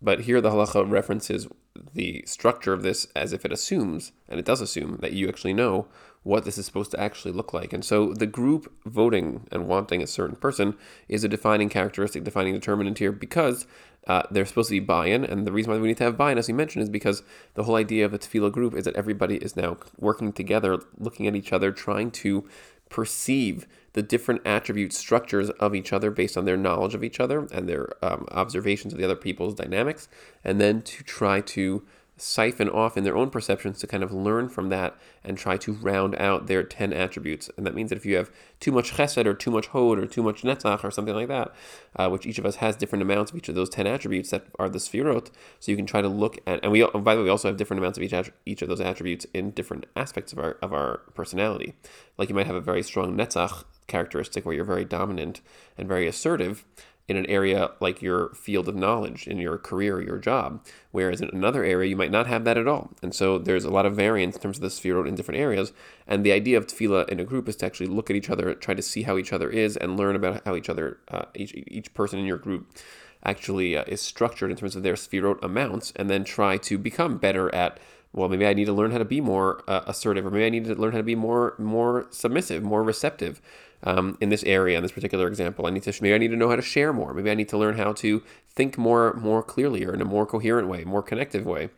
But 0.00 0.20
here 0.20 0.40
the 0.40 0.50
halacha 0.50 0.90
references 0.90 1.46
the 1.94 2.22
structure 2.26 2.72
of 2.72 2.82
this 2.82 3.06
as 3.16 3.32
if 3.32 3.44
it 3.44 3.52
assumes, 3.52 4.12
and 4.28 4.38
it 4.38 4.46
does 4.46 4.60
assume, 4.60 4.98
that 5.00 5.12
you 5.12 5.28
actually 5.28 5.54
know 5.54 5.86
what 6.22 6.44
this 6.44 6.56
is 6.56 6.64
supposed 6.64 6.90
to 6.90 7.00
actually 7.00 7.32
look 7.32 7.52
like. 7.52 7.72
And 7.72 7.84
so 7.84 8.14
the 8.14 8.26
group 8.26 8.72
voting 8.86 9.46
and 9.52 9.68
wanting 9.68 10.02
a 10.02 10.06
certain 10.06 10.36
person 10.36 10.76
is 11.08 11.22
a 11.22 11.28
defining 11.28 11.68
characteristic, 11.68 12.24
defining 12.24 12.54
determinant 12.54 12.98
here 12.98 13.12
because 13.12 13.66
uh, 14.06 14.22
there's 14.30 14.48
supposed 14.48 14.68
to 14.68 14.74
be 14.74 14.80
buy-in, 14.80 15.24
and 15.24 15.46
the 15.46 15.52
reason 15.52 15.72
why 15.72 15.78
we 15.78 15.88
need 15.88 15.96
to 15.96 16.04
have 16.04 16.16
buy-in, 16.16 16.38
as 16.38 16.48
we 16.48 16.54
mentioned, 16.54 16.82
is 16.82 16.88
because 16.88 17.22
the 17.54 17.64
whole 17.64 17.76
idea 17.76 18.04
of 18.04 18.12
a 18.12 18.18
tefillah 18.18 18.52
group 18.52 18.74
is 18.74 18.84
that 18.84 18.96
everybody 18.96 19.36
is 19.36 19.56
now 19.56 19.76
working 19.98 20.32
together, 20.32 20.78
looking 20.98 21.26
at 21.26 21.34
each 21.34 21.52
other, 21.52 21.72
trying 21.72 22.10
to 22.10 22.46
perceive 22.94 23.66
the 23.94 24.02
different 24.04 24.40
attribute 24.44 24.92
structures 24.92 25.50
of 25.50 25.74
each 25.74 25.92
other 25.92 26.12
based 26.12 26.36
on 26.36 26.44
their 26.44 26.56
knowledge 26.56 26.94
of 26.94 27.02
each 27.02 27.18
other 27.18 27.48
and 27.50 27.68
their 27.68 27.92
um, 28.04 28.24
observations 28.30 28.92
of 28.92 29.00
the 29.00 29.04
other 29.04 29.16
people's 29.16 29.56
dynamics, 29.56 30.08
and 30.44 30.60
then 30.60 30.80
to 30.80 31.02
try 31.02 31.40
to 31.40 31.82
siphon 32.16 32.68
off 32.68 32.96
in 32.96 33.02
their 33.02 33.16
own 33.16 33.28
perceptions 33.28 33.78
to 33.80 33.86
kind 33.86 34.02
of 34.02 34.12
learn 34.12 34.48
from 34.48 34.68
that 34.68 34.96
and 35.24 35.36
try 35.36 35.56
to 35.56 35.72
round 35.72 36.14
out 36.16 36.46
their 36.46 36.62
10 36.62 36.92
attributes. 36.92 37.50
And 37.56 37.66
that 37.66 37.74
means 37.74 37.90
that 37.90 37.96
if 37.96 38.06
you 38.06 38.16
have 38.16 38.30
too 38.60 38.70
much 38.70 38.92
chesed 38.92 39.26
or 39.26 39.34
too 39.34 39.50
much 39.50 39.68
hod 39.68 39.98
or 39.98 40.06
too 40.06 40.22
much 40.22 40.42
netzach 40.42 40.84
or 40.84 40.90
something 40.90 41.14
like 41.14 41.28
that, 41.28 41.52
uh, 41.96 42.08
which 42.08 42.26
each 42.26 42.38
of 42.38 42.46
us 42.46 42.56
has 42.56 42.76
different 42.76 43.02
amounts 43.02 43.32
of 43.32 43.38
each 43.38 43.48
of 43.48 43.54
those 43.54 43.68
10 43.68 43.86
attributes 43.86 44.30
that 44.30 44.46
are 44.58 44.68
the 44.68 44.78
sfirot, 44.78 45.30
so 45.58 45.72
you 45.72 45.76
can 45.76 45.86
try 45.86 46.00
to 46.00 46.08
look 46.08 46.38
at, 46.46 46.60
and 46.62 46.70
we, 46.70 46.84
by 46.84 47.14
the 47.14 47.20
way, 47.20 47.24
we 47.24 47.30
also 47.30 47.48
have 47.48 47.56
different 47.56 47.80
amounts 47.80 47.98
of 47.98 48.04
each, 48.04 48.30
each 48.46 48.62
of 48.62 48.68
those 48.68 48.80
attributes 48.80 49.26
in 49.34 49.50
different 49.50 49.86
aspects 49.96 50.32
of 50.32 50.38
our, 50.38 50.52
of 50.62 50.72
our 50.72 50.98
personality. 51.14 51.74
Like 52.16 52.28
you 52.28 52.34
might 52.34 52.46
have 52.46 52.56
a 52.56 52.60
very 52.60 52.82
strong 52.82 53.16
netzach 53.16 53.64
characteristic 53.86 54.46
where 54.46 54.54
you're 54.54 54.64
very 54.64 54.84
dominant 54.84 55.40
and 55.76 55.88
very 55.88 56.06
assertive 56.06 56.64
in 57.06 57.16
an 57.16 57.26
area 57.26 57.70
like 57.80 58.00
your 58.00 58.30
field 58.30 58.68
of 58.68 58.74
knowledge, 58.74 59.26
in 59.26 59.38
your 59.38 59.58
career, 59.58 60.00
your 60.00 60.18
job, 60.18 60.64
whereas 60.90 61.20
in 61.20 61.28
another 61.32 61.62
area 61.62 61.90
you 61.90 61.96
might 61.96 62.10
not 62.10 62.26
have 62.26 62.44
that 62.44 62.56
at 62.56 62.66
all. 62.66 62.92
And 63.02 63.14
so 63.14 63.38
there's 63.38 63.64
a 63.64 63.70
lot 63.70 63.84
of 63.84 63.94
variance 63.94 64.36
in 64.36 64.42
terms 64.42 64.56
of 64.56 64.62
the 64.62 64.70
sphere 64.70 65.06
in 65.06 65.14
different 65.14 65.40
areas. 65.40 65.72
And 66.06 66.24
the 66.24 66.32
idea 66.32 66.56
of 66.56 66.66
tefillah 66.66 67.08
in 67.10 67.20
a 67.20 67.24
group 67.24 67.48
is 67.48 67.56
to 67.56 67.66
actually 67.66 67.88
look 67.88 68.08
at 68.08 68.16
each 68.16 68.30
other, 68.30 68.54
try 68.54 68.74
to 68.74 68.82
see 68.82 69.02
how 69.02 69.18
each 69.18 69.32
other 69.32 69.50
is, 69.50 69.76
and 69.76 69.98
learn 69.98 70.16
about 70.16 70.42
how 70.46 70.56
each 70.56 70.70
other, 70.70 70.98
uh, 71.08 71.26
each, 71.34 71.52
each 71.54 71.92
person 71.92 72.18
in 72.18 72.24
your 72.24 72.38
group 72.38 72.74
actually 73.22 73.76
uh, 73.76 73.84
is 73.86 74.00
structured 74.00 74.50
in 74.50 74.56
terms 74.56 74.76
of 74.76 74.82
their 74.82 74.94
sefirot 74.94 75.42
amounts, 75.42 75.92
and 75.96 76.08
then 76.08 76.24
try 76.24 76.56
to 76.56 76.78
become 76.78 77.18
better 77.18 77.54
at 77.54 77.78
well, 78.14 78.28
maybe 78.28 78.46
I 78.46 78.54
need 78.54 78.66
to 78.66 78.72
learn 78.72 78.92
how 78.92 78.98
to 78.98 79.04
be 79.04 79.20
more 79.20 79.64
uh, 79.66 79.82
assertive, 79.88 80.24
or 80.24 80.30
maybe 80.30 80.46
I 80.46 80.48
need 80.48 80.66
to 80.66 80.76
learn 80.76 80.92
how 80.92 80.98
to 80.98 81.04
be 81.04 81.16
more 81.16 81.56
more 81.58 82.06
submissive, 82.10 82.62
more 82.62 82.84
receptive 82.84 83.42
um, 83.84 84.18
in 84.20 84.30
this 84.30 84.42
area. 84.44 84.76
In 84.76 84.82
this 84.82 84.92
particular 84.92 85.28
example, 85.28 85.66
I 85.66 85.70
need 85.70 85.84
to 85.84 86.02
maybe 86.02 86.14
I 86.14 86.18
need 86.18 86.30
to 86.30 86.36
know 86.36 86.48
how 86.48 86.56
to 86.56 86.62
share 86.62 86.92
more. 86.92 87.14
Maybe 87.14 87.30
I 87.30 87.34
need 87.34 87.48
to 87.50 87.58
learn 87.58 87.76
how 87.76 87.92
to 87.92 88.22
think 88.48 88.76
more 88.76 89.14
more 89.14 89.42
clearly 89.42 89.84
or 89.84 89.94
in 89.94 90.00
a 90.00 90.06
more 90.06 90.26
coherent 90.26 90.68
way, 90.68 90.84
more 90.84 91.02
connective 91.02 91.46
way. 91.46 91.70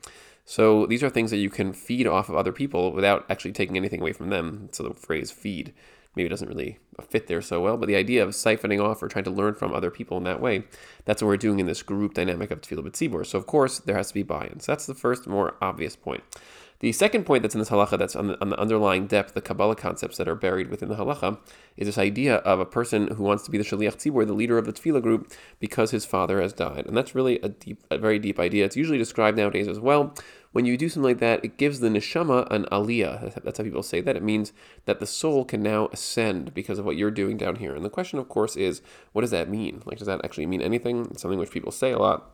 So 0.44 0.86
these 0.86 1.02
are 1.02 1.10
things 1.10 1.30
that 1.32 1.38
you 1.38 1.50
can 1.50 1.72
feed 1.72 2.06
off 2.06 2.28
of 2.28 2.36
other 2.36 2.52
people 2.52 2.92
without 2.92 3.26
actually 3.28 3.52
taking 3.52 3.76
anything 3.76 4.00
away 4.00 4.12
from 4.12 4.30
them. 4.30 4.68
So 4.72 4.84
the 4.84 4.94
phrase 4.94 5.30
"feed" 5.30 5.74
maybe 6.14 6.28
doesn't 6.28 6.48
really 6.48 6.78
fit 7.10 7.26
there 7.26 7.42
so 7.42 7.60
well, 7.60 7.76
but 7.76 7.86
the 7.86 7.96
idea 7.96 8.22
of 8.22 8.30
siphoning 8.30 8.82
off 8.82 9.02
or 9.02 9.08
trying 9.08 9.24
to 9.24 9.30
learn 9.30 9.54
from 9.54 9.74
other 9.74 9.90
people 9.90 10.16
in 10.16 10.24
that 10.24 10.40
way, 10.40 10.64
that's 11.04 11.20
what 11.20 11.28
we're 11.28 11.36
doing 11.36 11.60
in 11.60 11.66
this 11.66 11.82
group 11.82 12.14
dynamic 12.14 12.50
of 12.50 12.62
Tefillah 12.62 12.88
B'tzibur. 12.88 13.26
So 13.26 13.38
of 13.38 13.46
course, 13.46 13.80
there 13.80 13.96
has 13.96 14.08
to 14.08 14.14
be 14.14 14.22
buy-in. 14.22 14.60
So 14.60 14.72
that's 14.72 14.86
the 14.86 14.94
first 14.94 15.26
more 15.26 15.56
obvious 15.60 15.94
point. 15.94 16.22
The 16.80 16.92
second 16.92 17.24
point 17.24 17.42
that's 17.42 17.54
in 17.54 17.58
this 17.58 17.70
halacha, 17.70 17.98
that's 17.98 18.14
on 18.14 18.28
the, 18.28 18.40
on 18.40 18.50
the 18.50 18.58
underlying 18.58 19.06
depth, 19.06 19.34
the 19.34 19.40
Kabbalah 19.40 19.76
concepts 19.76 20.18
that 20.18 20.28
are 20.28 20.34
buried 20.34 20.68
within 20.68 20.88
the 20.88 20.96
halacha, 20.96 21.38
is 21.76 21.86
this 21.86 21.98
idea 21.98 22.36
of 22.36 22.60
a 22.60 22.66
person 22.66 23.08
who 23.08 23.22
wants 23.22 23.44
to 23.44 23.50
be 23.50 23.58
the 23.58 23.64
shaliach 23.64 23.96
tzibur, 23.96 24.26
the 24.26 24.34
leader 24.34 24.58
of 24.58 24.66
the 24.66 24.72
tefillah 24.72 25.02
group, 25.02 25.32
because 25.58 25.90
his 25.90 26.04
father 26.04 26.40
has 26.40 26.52
died, 26.52 26.84
and 26.86 26.96
that's 26.96 27.14
really 27.14 27.40
a 27.40 27.48
deep, 27.48 27.82
a 27.90 27.98
very 27.98 28.18
deep 28.18 28.38
idea. 28.38 28.64
It's 28.64 28.76
usually 28.76 28.98
described 28.98 29.36
nowadays 29.38 29.68
as 29.68 29.80
well. 29.80 30.14
When 30.52 30.64
you 30.64 30.78
do 30.78 30.88
something 30.88 31.10
like 31.10 31.18
that, 31.18 31.44
it 31.44 31.58
gives 31.58 31.80
the 31.80 31.88
neshama 31.88 32.50
an 32.50 32.64
aliyah. 32.72 33.42
That's 33.42 33.58
how 33.58 33.64
people 33.64 33.82
say 33.82 34.00
that. 34.00 34.16
It 34.16 34.22
means 34.22 34.54
that 34.86 35.00
the 35.00 35.06
soul 35.06 35.44
can 35.44 35.62
now 35.62 35.88
ascend 35.92 36.54
because 36.54 36.78
of 36.78 36.86
what 36.86 36.96
you're 36.96 37.10
doing 37.10 37.36
down 37.36 37.56
here. 37.56 37.74
And 37.74 37.84
the 37.84 37.90
question, 37.90 38.18
of 38.18 38.30
course, 38.30 38.56
is 38.56 38.80
what 39.12 39.20
does 39.20 39.32
that 39.32 39.50
mean? 39.50 39.82
Like, 39.84 39.98
does 39.98 40.06
that 40.06 40.24
actually 40.24 40.46
mean 40.46 40.62
anything? 40.62 41.08
It's 41.10 41.20
something 41.20 41.38
which 41.38 41.50
people 41.50 41.72
say 41.72 41.92
a 41.92 41.98
lot. 41.98 42.30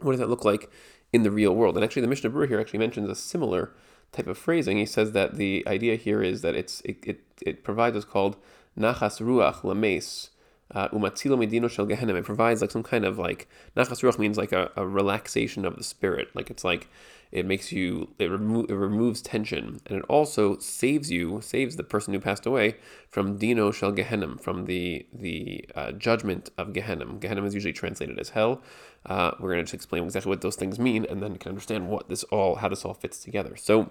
What 0.00 0.12
does 0.12 0.20
that 0.20 0.28
look 0.28 0.44
like 0.44 0.70
in 1.12 1.22
the 1.22 1.30
real 1.30 1.54
world. 1.54 1.76
And 1.76 1.84
actually, 1.84 2.02
the 2.02 2.08
Mishnah 2.08 2.30
Berurah 2.30 2.48
here 2.48 2.60
actually 2.60 2.78
mentions 2.78 3.08
a 3.08 3.14
similar 3.14 3.72
type 4.12 4.26
of 4.26 4.38
phrasing. 4.38 4.78
He 4.78 4.86
says 4.86 5.12
that 5.12 5.36
the 5.36 5.64
idea 5.66 5.96
here 5.96 6.22
is 6.22 6.42
that 6.42 6.54
it's 6.54 6.80
it, 6.82 6.98
it, 7.02 7.20
it 7.40 7.64
provides 7.64 7.94
what's 7.94 8.06
called 8.06 8.36
nachas 8.78 9.20
ruach 9.20 9.64
lames. 9.64 10.30
Uh, 10.74 10.88
umatzilo 10.88 11.36
medino 11.36 11.70
shel 11.70 11.86
gehenim. 11.86 12.16
It 12.16 12.24
provides 12.24 12.62
like 12.62 12.70
some 12.70 12.82
kind 12.82 13.04
of 13.04 13.18
like 13.18 13.48
nachas 13.76 14.02
ruach 14.02 14.18
means 14.18 14.38
like 14.38 14.52
a, 14.52 14.70
a 14.76 14.86
relaxation 14.86 15.64
of 15.64 15.76
the 15.76 15.84
spirit. 15.84 16.28
Like 16.34 16.50
it's 16.50 16.64
like 16.64 16.88
it 17.30 17.46
makes 17.46 17.72
you 17.72 18.14
it, 18.18 18.30
remo- 18.30 18.64
it 18.64 18.74
removes 18.74 19.22
tension 19.22 19.80
and 19.86 19.98
it 19.98 20.04
also 20.08 20.58
saves 20.58 21.10
you 21.10 21.40
saves 21.40 21.76
the 21.76 21.82
person 21.82 22.12
who 22.12 22.20
passed 22.20 22.44
away 22.44 22.76
from 23.08 23.38
dino 23.38 23.70
shel 23.70 23.92
gehenim 23.92 24.38
from 24.40 24.66
the 24.66 25.06
the 25.12 25.64
uh, 25.74 25.92
judgment 25.92 26.50
of 26.58 26.68
gehenim. 26.68 27.18
Gehenim 27.20 27.46
is 27.46 27.54
usually 27.54 27.72
translated 27.72 28.18
as 28.18 28.30
hell. 28.30 28.62
Uh, 29.06 29.32
we're 29.40 29.52
going 29.52 29.64
to 29.64 29.76
explain 29.76 30.04
exactly 30.04 30.30
what 30.30 30.40
those 30.40 30.56
things 30.56 30.78
mean, 30.78 31.06
and 31.08 31.22
then 31.22 31.32
you 31.32 31.38
can 31.38 31.50
understand 31.50 31.88
what 31.88 32.08
this 32.08 32.22
all, 32.24 32.56
how 32.56 32.68
this 32.68 32.84
all 32.84 32.94
fits 32.94 33.18
together. 33.18 33.56
So, 33.56 33.90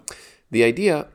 the 0.50 0.64
idea 0.64 1.08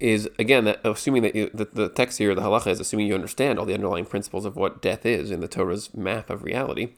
is 0.00 0.28
again 0.38 0.64
that 0.64 0.80
assuming 0.84 1.22
that 1.22 1.34
you, 1.34 1.50
the, 1.54 1.88
text 1.88 2.18
here, 2.18 2.34
the 2.34 2.42
halacha, 2.42 2.68
is 2.68 2.80
assuming 2.80 3.06
you 3.06 3.14
understand 3.14 3.58
all 3.58 3.64
the 3.64 3.74
underlying 3.74 4.04
principles 4.04 4.44
of 4.44 4.56
what 4.56 4.82
death 4.82 5.06
is 5.06 5.30
in 5.30 5.40
the 5.40 5.48
Torah's 5.48 5.94
map 5.94 6.30
of 6.30 6.42
reality. 6.42 6.90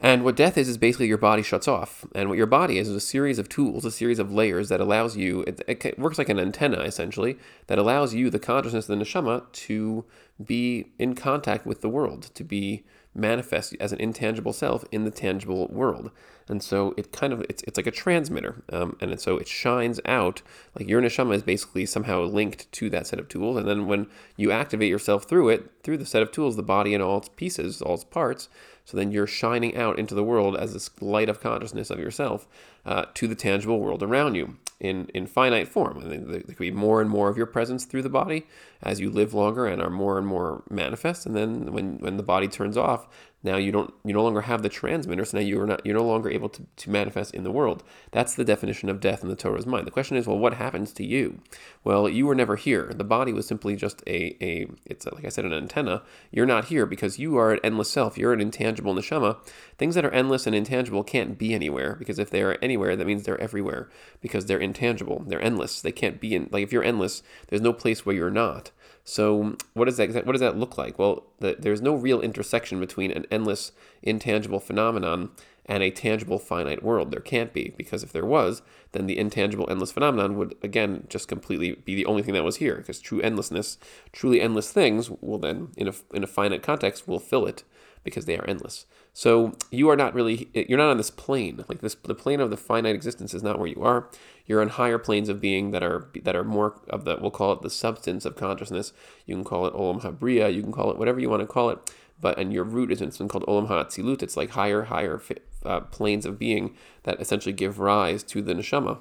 And 0.00 0.24
what 0.24 0.36
death 0.36 0.58
is 0.58 0.68
is 0.68 0.76
basically 0.76 1.06
your 1.06 1.18
body 1.18 1.42
shuts 1.42 1.68
off, 1.68 2.04
and 2.14 2.28
what 2.28 2.36
your 2.36 2.46
body 2.46 2.78
is 2.78 2.88
is 2.88 2.96
a 2.96 3.00
series 3.00 3.38
of 3.38 3.48
tools, 3.48 3.84
a 3.84 3.90
series 3.90 4.18
of 4.18 4.32
layers 4.32 4.68
that 4.68 4.80
allows 4.80 5.16
you. 5.16 5.42
It, 5.46 5.62
it 5.66 5.98
works 5.98 6.18
like 6.18 6.28
an 6.28 6.40
antenna 6.40 6.80
essentially 6.80 7.38
that 7.68 7.78
allows 7.78 8.12
you, 8.12 8.28
the 8.28 8.40
consciousness 8.40 8.88
of 8.88 8.98
the 8.98 9.04
neshama, 9.04 9.50
to 9.52 10.04
be 10.44 10.92
in 10.98 11.14
contact 11.14 11.64
with 11.64 11.80
the 11.80 11.88
world, 11.88 12.24
to 12.34 12.42
be 12.42 12.84
manifest 13.14 13.76
as 13.80 13.92
an 13.92 14.00
intangible 14.00 14.52
self 14.52 14.84
in 14.90 15.04
the 15.04 15.10
tangible 15.10 15.68
world. 15.68 16.10
And 16.48 16.62
so 16.62 16.92
it 16.96 17.12
kind 17.12 17.32
of 17.32 17.40
it's, 17.48 17.62
it's 17.62 17.78
like 17.78 17.86
a 17.86 17.90
transmitter, 17.90 18.62
um, 18.70 18.96
and 19.00 19.18
so 19.18 19.38
it 19.38 19.48
shines 19.48 19.98
out 20.04 20.42
like 20.78 20.88
your 20.88 21.00
neshama 21.00 21.34
is 21.34 21.42
basically 21.42 21.86
somehow 21.86 22.22
linked 22.22 22.70
to 22.72 22.90
that 22.90 23.06
set 23.06 23.18
of 23.18 23.28
tools. 23.28 23.56
And 23.56 23.66
then 23.66 23.86
when 23.86 24.08
you 24.36 24.52
activate 24.52 24.90
yourself 24.90 25.24
through 25.24 25.48
it, 25.48 25.70
through 25.82 25.96
the 25.96 26.06
set 26.06 26.22
of 26.22 26.32
tools, 26.32 26.56
the 26.56 26.62
body 26.62 26.92
and 26.92 27.02
all 27.02 27.18
its 27.18 27.30
pieces, 27.30 27.80
all 27.80 27.94
its 27.94 28.04
parts, 28.04 28.50
so 28.84 28.96
then 28.96 29.12
you're 29.12 29.26
shining 29.26 29.76
out 29.76 29.98
into 29.98 30.14
the 30.14 30.24
world 30.24 30.56
as 30.56 30.72
this 30.72 30.90
light 31.00 31.28
of 31.28 31.40
consciousness 31.40 31.90
of 31.90 31.98
yourself. 31.98 32.46
uh, 32.86 33.06
to 33.14 33.26
the 33.26 33.34
tangible 33.34 33.80
world 33.80 34.02
around 34.02 34.34
you 34.34 34.56
in, 34.80 35.06
in 35.14 35.26
finite 35.26 35.68
form. 35.68 35.98
And 35.98 36.30
there 36.30 36.40
could 36.40 36.58
be 36.58 36.70
more 36.70 37.00
and 37.00 37.08
more 37.08 37.28
of 37.28 37.36
your 37.36 37.46
presence 37.46 37.84
through 37.84 38.02
the 38.02 38.08
body 38.08 38.46
as 38.82 39.00
you 39.00 39.10
live 39.10 39.32
longer 39.32 39.66
and 39.66 39.80
are 39.80 39.90
more 39.90 40.18
and 40.18 40.26
more 40.26 40.62
manifest. 40.68 41.26
And 41.26 41.34
then 41.34 41.72
when, 41.72 41.98
when 41.98 42.16
the 42.16 42.22
body 42.22 42.48
turns 42.48 42.76
off, 42.76 43.06
now 43.44 43.56
you 43.56 43.70
don't 43.70 43.92
you 44.04 44.14
no 44.14 44.22
longer 44.22 44.40
have 44.40 44.62
the 44.62 44.70
transmitter, 44.70 45.24
so 45.24 45.36
now 45.38 45.44
you're 45.44 45.66
not 45.66 45.84
you're 45.84 45.96
no 45.96 46.04
longer 46.04 46.30
able 46.30 46.48
to, 46.48 46.62
to 46.76 46.90
manifest 46.90 47.34
in 47.34 47.44
the 47.44 47.50
world. 47.50 47.84
That's 48.10 48.34
the 48.34 48.44
definition 48.44 48.88
of 48.88 49.00
death 49.00 49.22
in 49.22 49.28
the 49.28 49.36
Torah's 49.36 49.66
mind. 49.66 49.86
The 49.86 49.90
question 49.90 50.16
is, 50.16 50.26
well, 50.26 50.38
what 50.38 50.54
happens 50.54 50.92
to 50.94 51.04
you? 51.04 51.40
Well, 51.84 52.08
you 52.08 52.26
were 52.26 52.34
never 52.34 52.56
here. 52.56 52.90
The 52.94 53.04
body 53.04 53.34
was 53.34 53.46
simply 53.46 53.76
just 53.76 54.02
a 54.06 54.36
a 54.42 54.66
it's 54.86 55.04
a, 55.04 55.14
like 55.14 55.26
I 55.26 55.28
said, 55.28 55.44
an 55.44 55.52
antenna. 55.52 56.02
You're 56.30 56.46
not 56.46 56.66
here 56.66 56.86
because 56.86 57.18
you 57.18 57.36
are 57.36 57.52
an 57.52 57.60
endless 57.62 57.90
self. 57.90 58.16
You're 58.16 58.32
an 58.32 58.40
intangible 58.40 58.94
neshama. 58.94 59.36
Things 59.76 59.94
that 59.94 60.06
are 60.06 60.10
endless 60.10 60.46
and 60.46 60.56
intangible 60.56 61.04
can't 61.04 61.36
be 61.36 61.52
anywhere 61.54 61.96
because 61.98 62.18
if 62.18 62.30
they 62.30 62.42
are 62.42 62.56
anywhere, 62.62 62.96
that 62.96 63.06
means 63.06 63.24
they're 63.24 63.40
everywhere 63.40 63.90
because 64.22 64.46
they're 64.46 64.58
intangible. 64.58 65.22
They're 65.26 65.42
endless. 65.44 65.82
They 65.82 65.92
can't 65.92 66.18
be 66.18 66.34
in 66.34 66.48
like 66.50 66.62
if 66.62 66.72
you're 66.72 66.82
endless, 66.82 67.22
there's 67.48 67.60
no 67.60 67.74
place 67.74 68.06
where 68.06 68.16
you're 68.16 68.30
not. 68.30 68.70
So 69.04 69.56
what 69.74 69.84
does 69.84 69.98
that 69.98 70.26
what 70.26 70.32
does 70.32 70.40
that 70.40 70.56
look 70.56 70.78
like? 70.78 70.98
Well, 70.98 71.24
the, 71.38 71.56
there's 71.58 71.82
no 71.82 71.94
real 71.94 72.22
intersection 72.22 72.80
between 72.80 73.10
an 73.10 73.26
endless 73.30 73.72
intangible 74.02 74.60
phenomenon 74.60 75.30
and 75.66 75.82
a 75.82 75.90
tangible 75.90 76.38
finite 76.38 76.82
world. 76.82 77.10
There 77.10 77.20
can't 77.20 77.52
be 77.52 77.74
because 77.76 78.02
if 78.02 78.12
there 78.12 78.24
was, 78.24 78.62
then 78.92 79.06
the 79.06 79.18
intangible 79.18 79.68
endless 79.70 79.92
phenomenon 79.92 80.36
would 80.36 80.54
again 80.62 81.06
just 81.10 81.28
completely 81.28 81.72
be 81.72 81.94
the 81.94 82.06
only 82.06 82.22
thing 82.22 82.34
that 82.34 82.44
was 82.44 82.56
here 82.56 82.76
because 82.76 82.98
true 82.98 83.20
endlessness, 83.20 83.76
truly 84.10 84.40
endless 84.40 84.72
things 84.72 85.10
will 85.10 85.38
then 85.38 85.68
in 85.76 85.86
a 85.86 85.94
in 86.14 86.24
a 86.24 86.26
finite 86.26 86.62
context 86.62 87.06
will 87.06 87.20
fill 87.20 87.44
it 87.46 87.62
because 88.04 88.24
they 88.24 88.38
are 88.38 88.48
endless. 88.48 88.86
So 89.16 89.54
you 89.70 89.88
are 89.90 89.96
not 89.96 90.12
really 90.12 90.50
you're 90.52 90.76
not 90.76 90.90
on 90.90 90.96
this 90.96 91.10
plane. 91.10 91.64
Like 91.68 91.80
this 91.80 91.94
the 91.94 92.16
plane 92.16 92.40
of 92.40 92.50
the 92.50 92.56
finite 92.56 92.96
existence 92.96 93.32
is 93.32 93.44
not 93.44 93.60
where 93.60 93.68
you 93.68 93.80
are. 93.80 94.10
You're 94.44 94.60
on 94.60 94.70
higher 94.70 94.98
planes 94.98 95.28
of 95.28 95.40
being 95.40 95.70
that 95.70 95.84
are 95.84 96.08
that 96.22 96.34
are 96.34 96.42
more 96.42 96.80
of 96.90 97.04
the 97.04 97.16
we'll 97.20 97.30
call 97.30 97.52
it 97.52 97.62
the 97.62 97.70
substance 97.70 98.24
of 98.24 98.34
consciousness. 98.34 98.92
You 99.24 99.36
can 99.36 99.44
call 99.44 99.66
it 99.66 99.74
Olam 99.74 100.02
Habriya, 100.02 100.52
you 100.52 100.62
can 100.62 100.72
call 100.72 100.90
it 100.90 100.98
whatever 100.98 101.20
you 101.20 101.30
want 101.30 101.42
to 101.42 101.46
call 101.46 101.70
it. 101.70 101.78
But 102.20 102.40
and 102.40 102.52
your 102.52 102.64
root 102.64 102.90
is 102.90 103.00
in 103.00 103.12
something 103.12 103.28
called 103.28 103.46
Olam 103.46 103.68
Ha'atzilut. 103.68 104.20
It's 104.20 104.36
like 104.36 104.50
higher 104.50 104.82
higher 104.82 105.22
uh, 105.64 105.80
planes 105.80 106.26
of 106.26 106.36
being 106.36 106.74
that 107.04 107.20
essentially 107.20 107.52
give 107.52 107.78
rise 107.78 108.24
to 108.24 108.42
the 108.42 108.52
neshama. 108.52 108.98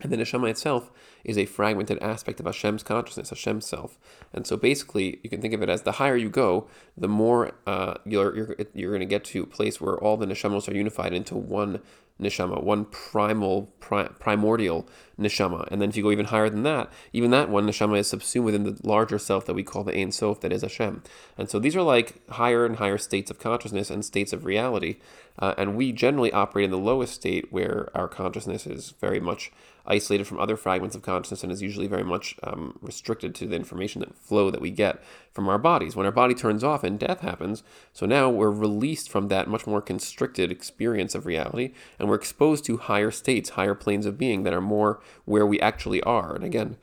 And 0.00 0.10
the 0.10 0.16
neshama 0.16 0.50
itself 0.50 0.90
is 1.24 1.38
a 1.38 1.46
fragmented 1.46 1.98
aspect 2.00 2.38
of 2.40 2.46
Hashem's 2.46 2.82
consciousness, 2.82 3.30
Hashem's 3.30 3.66
self. 3.66 3.98
And 4.32 4.46
so 4.46 4.56
basically, 4.56 5.20
you 5.22 5.30
can 5.30 5.40
think 5.40 5.54
of 5.54 5.62
it 5.62 5.68
as 5.68 5.82
the 5.82 5.92
higher 5.92 6.16
you 6.16 6.28
go, 6.28 6.68
the 6.96 7.08
more 7.08 7.52
uh, 7.66 7.94
you're, 8.04 8.36
you're, 8.36 8.56
you're 8.74 8.90
going 8.90 9.00
to 9.00 9.06
get 9.06 9.24
to 9.24 9.42
a 9.42 9.46
place 9.46 9.80
where 9.80 9.98
all 9.98 10.16
the 10.16 10.26
neshamos 10.26 10.68
are 10.68 10.76
unified 10.76 11.12
into 11.12 11.34
one 11.34 11.80
neshama, 12.20 12.62
one 12.62 12.84
primal, 12.84 13.62
pri- 13.80 14.08
primordial 14.20 14.86
neshama. 15.18 15.66
And 15.70 15.80
then 15.80 15.88
if 15.88 15.96
you 15.96 16.02
go 16.02 16.12
even 16.12 16.26
higher 16.26 16.48
than 16.48 16.62
that, 16.62 16.90
even 17.12 17.30
that 17.32 17.48
one 17.48 17.66
neshama 17.66 17.98
is 17.98 18.08
subsumed 18.08 18.46
within 18.46 18.62
the 18.62 18.78
larger 18.82 19.18
self 19.18 19.46
that 19.46 19.54
we 19.54 19.64
call 19.64 19.84
the 19.84 19.98
Ein 19.98 20.12
Sof, 20.12 20.40
that 20.40 20.52
is 20.52 20.62
Hashem. 20.62 21.02
And 21.36 21.50
so 21.50 21.58
these 21.58 21.74
are 21.74 21.82
like 21.82 22.26
higher 22.30 22.64
and 22.64 22.76
higher 22.76 22.98
states 22.98 23.30
of 23.30 23.38
consciousness 23.38 23.90
and 23.90 24.04
states 24.04 24.32
of 24.32 24.44
reality. 24.44 24.96
Uh, 25.38 25.54
and 25.58 25.76
we 25.76 25.90
generally 25.90 26.32
operate 26.32 26.66
in 26.66 26.70
the 26.70 26.78
lowest 26.78 27.14
state 27.14 27.52
where 27.52 27.90
our 27.94 28.06
consciousness 28.06 28.66
is 28.66 28.94
very 29.00 29.18
much 29.18 29.50
isolated 29.86 30.26
from 30.26 30.38
other 30.38 30.56
fragments 30.56 30.94
of 30.94 31.02
consciousness 31.02 31.13
and 31.16 31.52
is 31.52 31.62
usually 31.62 31.86
very 31.86 32.04
much 32.04 32.36
um, 32.42 32.78
restricted 32.80 33.34
to 33.34 33.46
the 33.46 33.56
information 33.56 34.00
that 34.00 34.16
flow 34.16 34.50
that 34.50 34.60
we 34.60 34.70
get 34.70 35.02
from 35.32 35.48
our 35.48 35.58
bodies. 35.58 35.96
When 35.96 36.06
our 36.06 36.12
body 36.12 36.34
turns 36.34 36.62
off 36.62 36.84
and 36.84 36.98
death 36.98 37.20
happens, 37.20 37.62
so 37.92 38.06
now 38.06 38.30
we're 38.30 38.50
released 38.50 39.10
from 39.10 39.28
that 39.28 39.48
much 39.48 39.66
more 39.66 39.80
constricted 39.80 40.50
experience 40.50 41.14
of 41.14 41.26
reality 41.26 41.72
and 41.98 42.08
we're 42.08 42.14
exposed 42.14 42.64
to 42.66 42.76
higher 42.76 43.10
states, 43.10 43.50
higher 43.50 43.74
planes 43.74 44.06
of 44.06 44.18
being 44.18 44.42
that 44.44 44.54
are 44.54 44.60
more 44.60 45.00
where 45.24 45.46
we 45.46 45.60
actually 45.60 46.02
are. 46.02 46.34
And 46.34 46.44
again, 46.44 46.76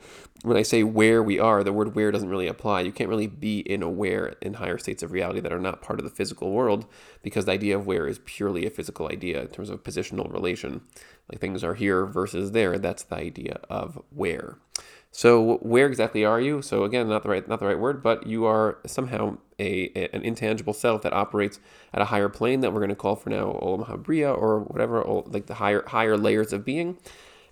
when 0.43 0.57
I 0.57 0.63
say 0.63 0.83
where 0.83 1.21
we 1.21 1.39
are, 1.39 1.63
the 1.63 1.73
word 1.73 1.93
where 1.95 2.11
doesn't 2.11 2.29
really 2.29 2.47
apply. 2.47 2.81
You 2.81 2.91
can't 2.91 3.09
really 3.09 3.27
be 3.27 3.59
in 3.59 3.83
a 3.83 3.89
where 3.89 4.35
in 4.41 4.55
higher 4.55 4.79
states 4.79 5.03
of 5.03 5.11
reality 5.11 5.39
that 5.39 5.53
are 5.53 5.59
not 5.59 5.81
part 5.81 5.99
of 5.99 6.03
the 6.03 6.09
physical 6.09 6.51
world 6.51 6.85
because 7.21 7.45
the 7.45 7.51
idea 7.51 7.77
of 7.77 7.85
where 7.85 8.07
is 8.07 8.19
purely 8.25 8.65
a 8.65 8.71
physical 8.71 9.07
idea 9.11 9.41
in 9.41 9.47
terms 9.49 9.69
of 9.69 9.83
positional 9.83 10.31
relation. 10.31 10.81
Like 11.31 11.39
things 11.41 11.63
are 11.63 11.75
here 11.75 12.05
versus 12.05 12.51
there. 12.51 12.77
That's 12.77 13.03
the 13.03 13.15
idea 13.15 13.59
of 13.69 14.01
where. 14.09 14.57
So 15.11 15.57
where 15.57 15.87
exactly 15.87 16.23
are 16.23 16.39
you? 16.39 16.61
So 16.61 16.83
again, 16.83 17.09
not 17.09 17.23
the 17.23 17.29
right 17.29 17.47
not 17.47 17.59
the 17.59 17.65
right 17.65 17.79
word, 17.79 18.01
but 18.01 18.25
you 18.25 18.45
are 18.45 18.79
somehow 18.85 19.37
a, 19.59 19.91
a 19.95 20.09
an 20.15 20.21
intangible 20.23 20.73
self 20.73 21.01
that 21.01 21.13
operates 21.13 21.59
at 21.93 22.01
a 22.01 22.05
higher 22.05 22.29
plane 22.29 22.61
that 22.61 22.71
we're 22.71 22.79
going 22.79 22.89
to 22.89 22.95
call 22.95 23.17
for 23.17 23.29
now 23.29 23.59
Olam 23.61 23.87
Habriya 23.87 24.35
or 24.35 24.61
whatever, 24.61 25.03
like 25.25 25.47
the 25.47 25.55
higher 25.55 25.83
higher 25.87 26.17
layers 26.17 26.53
of 26.53 26.63
being. 26.63 26.97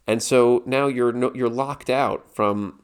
And 0.07 0.23
so 0.23 0.63
now 0.65 0.87
you're 0.87 1.11
no, 1.11 1.31
you're 1.35 1.49
locked 1.49 1.89
out 1.89 2.33
from 2.33 2.81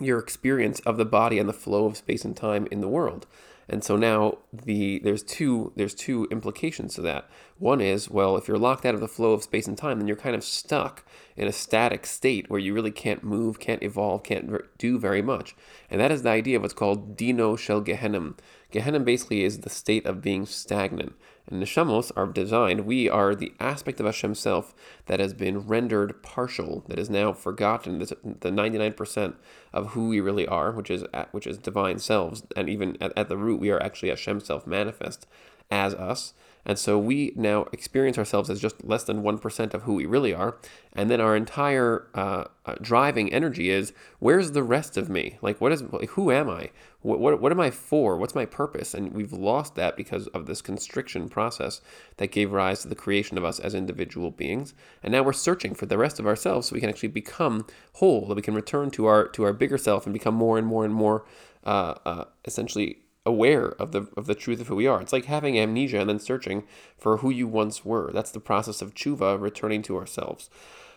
your 0.00 0.18
experience 0.18 0.80
of 0.80 0.96
the 0.96 1.04
body 1.04 1.38
and 1.38 1.48
the 1.48 1.52
flow 1.52 1.84
of 1.84 1.96
space 1.96 2.24
and 2.24 2.36
time 2.36 2.66
in 2.70 2.80
the 2.80 2.88
world. 2.88 3.26
And 3.68 3.84
so 3.84 3.96
now 3.96 4.38
the 4.50 4.98
there's 5.00 5.22
two 5.22 5.72
there's 5.76 5.94
two 5.94 6.26
implications 6.30 6.94
to 6.94 7.02
that. 7.02 7.28
One 7.58 7.80
is, 7.80 8.08
well, 8.08 8.36
if 8.36 8.48
you're 8.48 8.58
locked 8.58 8.86
out 8.86 8.94
of 8.94 9.00
the 9.00 9.08
flow 9.08 9.32
of 9.32 9.42
space 9.42 9.66
and 9.66 9.76
time, 9.76 9.98
then 9.98 10.08
you're 10.08 10.16
kind 10.16 10.34
of 10.34 10.44
stuck 10.44 11.04
in 11.36 11.46
a 11.46 11.52
static 11.52 12.06
state 12.06 12.48
where 12.48 12.60
you 12.60 12.72
really 12.72 12.90
can't 12.90 13.22
move, 13.22 13.60
can't 13.60 13.82
evolve, 13.82 14.22
can't 14.22 14.50
do 14.78 14.98
very 14.98 15.20
much. 15.20 15.54
And 15.90 16.00
that 16.00 16.12
is 16.12 16.22
the 16.22 16.30
idea 16.30 16.56
of 16.56 16.62
what's 16.62 16.72
called 16.72 17.16
dino 17.16 17.56
shel 17.56 17.82
gehenim. 17.82 18.38
Gehenim 18.72 19.04
basically 19.04 19.44
is 19.44 19.60
the 19.60 19.70
state 19.70 20.06
of 20.06 20.22
being 20.22 20.46
stagnant. 20.46 21.14
And 21.50 21.62
neshamos 21.62 22.12
are 22.14 22.26
designed, 22.26 22.80
we 22.80 23.08
are 23.08 23.34
the 23.34 23.54
aspect 23.58 24.00
of 24.00 24.06
Hashem's 24.06 24.38
self 24.38 24.74
that 25.06 25.18
has 25.18 25.32
been 25.32 25.66
rendered 25.66 26.22
partial, 26.22 26.84
that 26.88 26.98
is 26.98 27.08
now 27.08 27.32
forgotten, 27.32 27.98
the 27.98 28.50
99% 28.50 29.34
of 29.72 29.88
who 29.88 30.08
we 30.08 30.20
really 30.20 30.46
are, 30.46 30.72
which 30.72 30.90
is 30.90 31.04
which 31.32 31.46
is 31.46 31.58
divine 31.58 31.98
selves. 31.98 32.42
And 32.54 32.68
even 32.68 32.98
at, 33.00 33.16
at 33.16 33.28
the 33.28 33.38
root, 33.38 33.60
we 33.60 33.70
are 33.70 33.82
actually 33.82 34.10
Hashem's 34.10 34.44
self 34.44 34.66
manifest 34.66 35.26
as 35.70 35.94
us. 35.94 36.34
And 36.64 36.78
so 36.78 36.98
we 36.98 37.32
now 37.34 37.66
experience 37.72 38.18
ourselves 38.18 38.50
as 38.50 38.60
just 38.60 38.84
less 38.84 39.04
than 39.04 39.22
1% 39.22 39.74
of 39.74 39.82
who 39.82 39.94
we 39.94 40.06
really 40.06 40.34
are. 40.34 40.58
And 40.92 41.10
then 41.10 41.20
our 41.20 41.34
entire 41.36 42.08
uh, 42.14 42.44
uh, 42.66 42.74
driving 42.82 43.32
energy 43.32 43.70
is 43.70 43.92
where's 44.18 44.52
the 44.52 44.62
rest 44.62 44.96
of 44.96 45.08
me? 45.08 45.38
Like, 45.40 45.60
what 45.60 45.72
is, 45.72 45.82
like, 45.82 46.10
who 46.10 46.30
am 46.30 46.50
I? 46.50 46.70
What, 47.00 47.20
what, 47.20 47.40
what 47.40 47.52
am 47.52 47.60
I 47.60 47.70
for? 47.70 48.16
What's 48.16 48.34
my 48.34 48.44
purpose? 48.44 48.92
And 48.92 49.12
we've 49.12 49.32
lost 49.32 49.76
that 49.76 49.96
because 49.96 50.26
of 50.28 50.46
this 50.46 50.60
constriction 50.60 51.28
process 51.28 51.80
that 52.16 52.32
gave 52.32 52.52
rise 52.52 52.82
to 52.82 52.88
the 52.88 52.94
creation 52.94 53.38
of 53.38 53.44
us 53.44 53.58
as 53.60 53.74
individual 53.74 54.30
beings. 54.30 54.74
And 55.02 55.12
now 55.12 55.22
we're 55.22 55.32
searching 55.32 55.74
for 55.74 55.86
the 55.86 55.98
rest 55.98 56.18
of 56.18 56.26
ourselves 56.26 56.68
so 56.68 56.74
we 56.74 56.80
can 56.80 56.90
actually 56.90 57.08
become 57.08 57.66
whole, 57.94 58.26
that 58.26 58.34
we 58.34 58.42
can 58.42 58.54
return 58.54 58.90
to 58.92 59.06
our, 59.06 59.28
to 59.28 59.44
our 59.44 59.52
bigger 59.52 59.78
self 59.78 60.06
and 60.06 60.12
become 60.12 60.34
more 60.34 60.58
and 60.58 60.66
more 60.66 60.84
and 60.84 60.94
more 60.94 61.24
uh, 61.64 61.94
uh 62.06 62.24
essentially 62.44 62.98
aware 63.28 63.68
of 63.82 63.92
the 63.92 64.08
of 64.16 64.26
the 64.26 64.34
truth 64.34 64.60
of 64.60 64.68
who 64.68 64.76
we 64.76 64.86
are. 64.86 65.00
It's 65.00 65.12
like 65.12 65.26
having 65.26 65.58
amnesia 65.58 66.00
and 66.00 66.08
then 66.08 66.18
searching 66.18 66.64
for 66.96 67.18
who 67.18 67.30
you 67.30 67.46
once 67.46 67.84
were. 67.84 68.10
That's 68.12 68.32
the 68.32 68.40
process 68.40 68.82
of 68.82 68.94
tshuva, 68.94 69.40
returning 69.40 69.82
to 69.82 69.96
ourselves. 69.96 70.50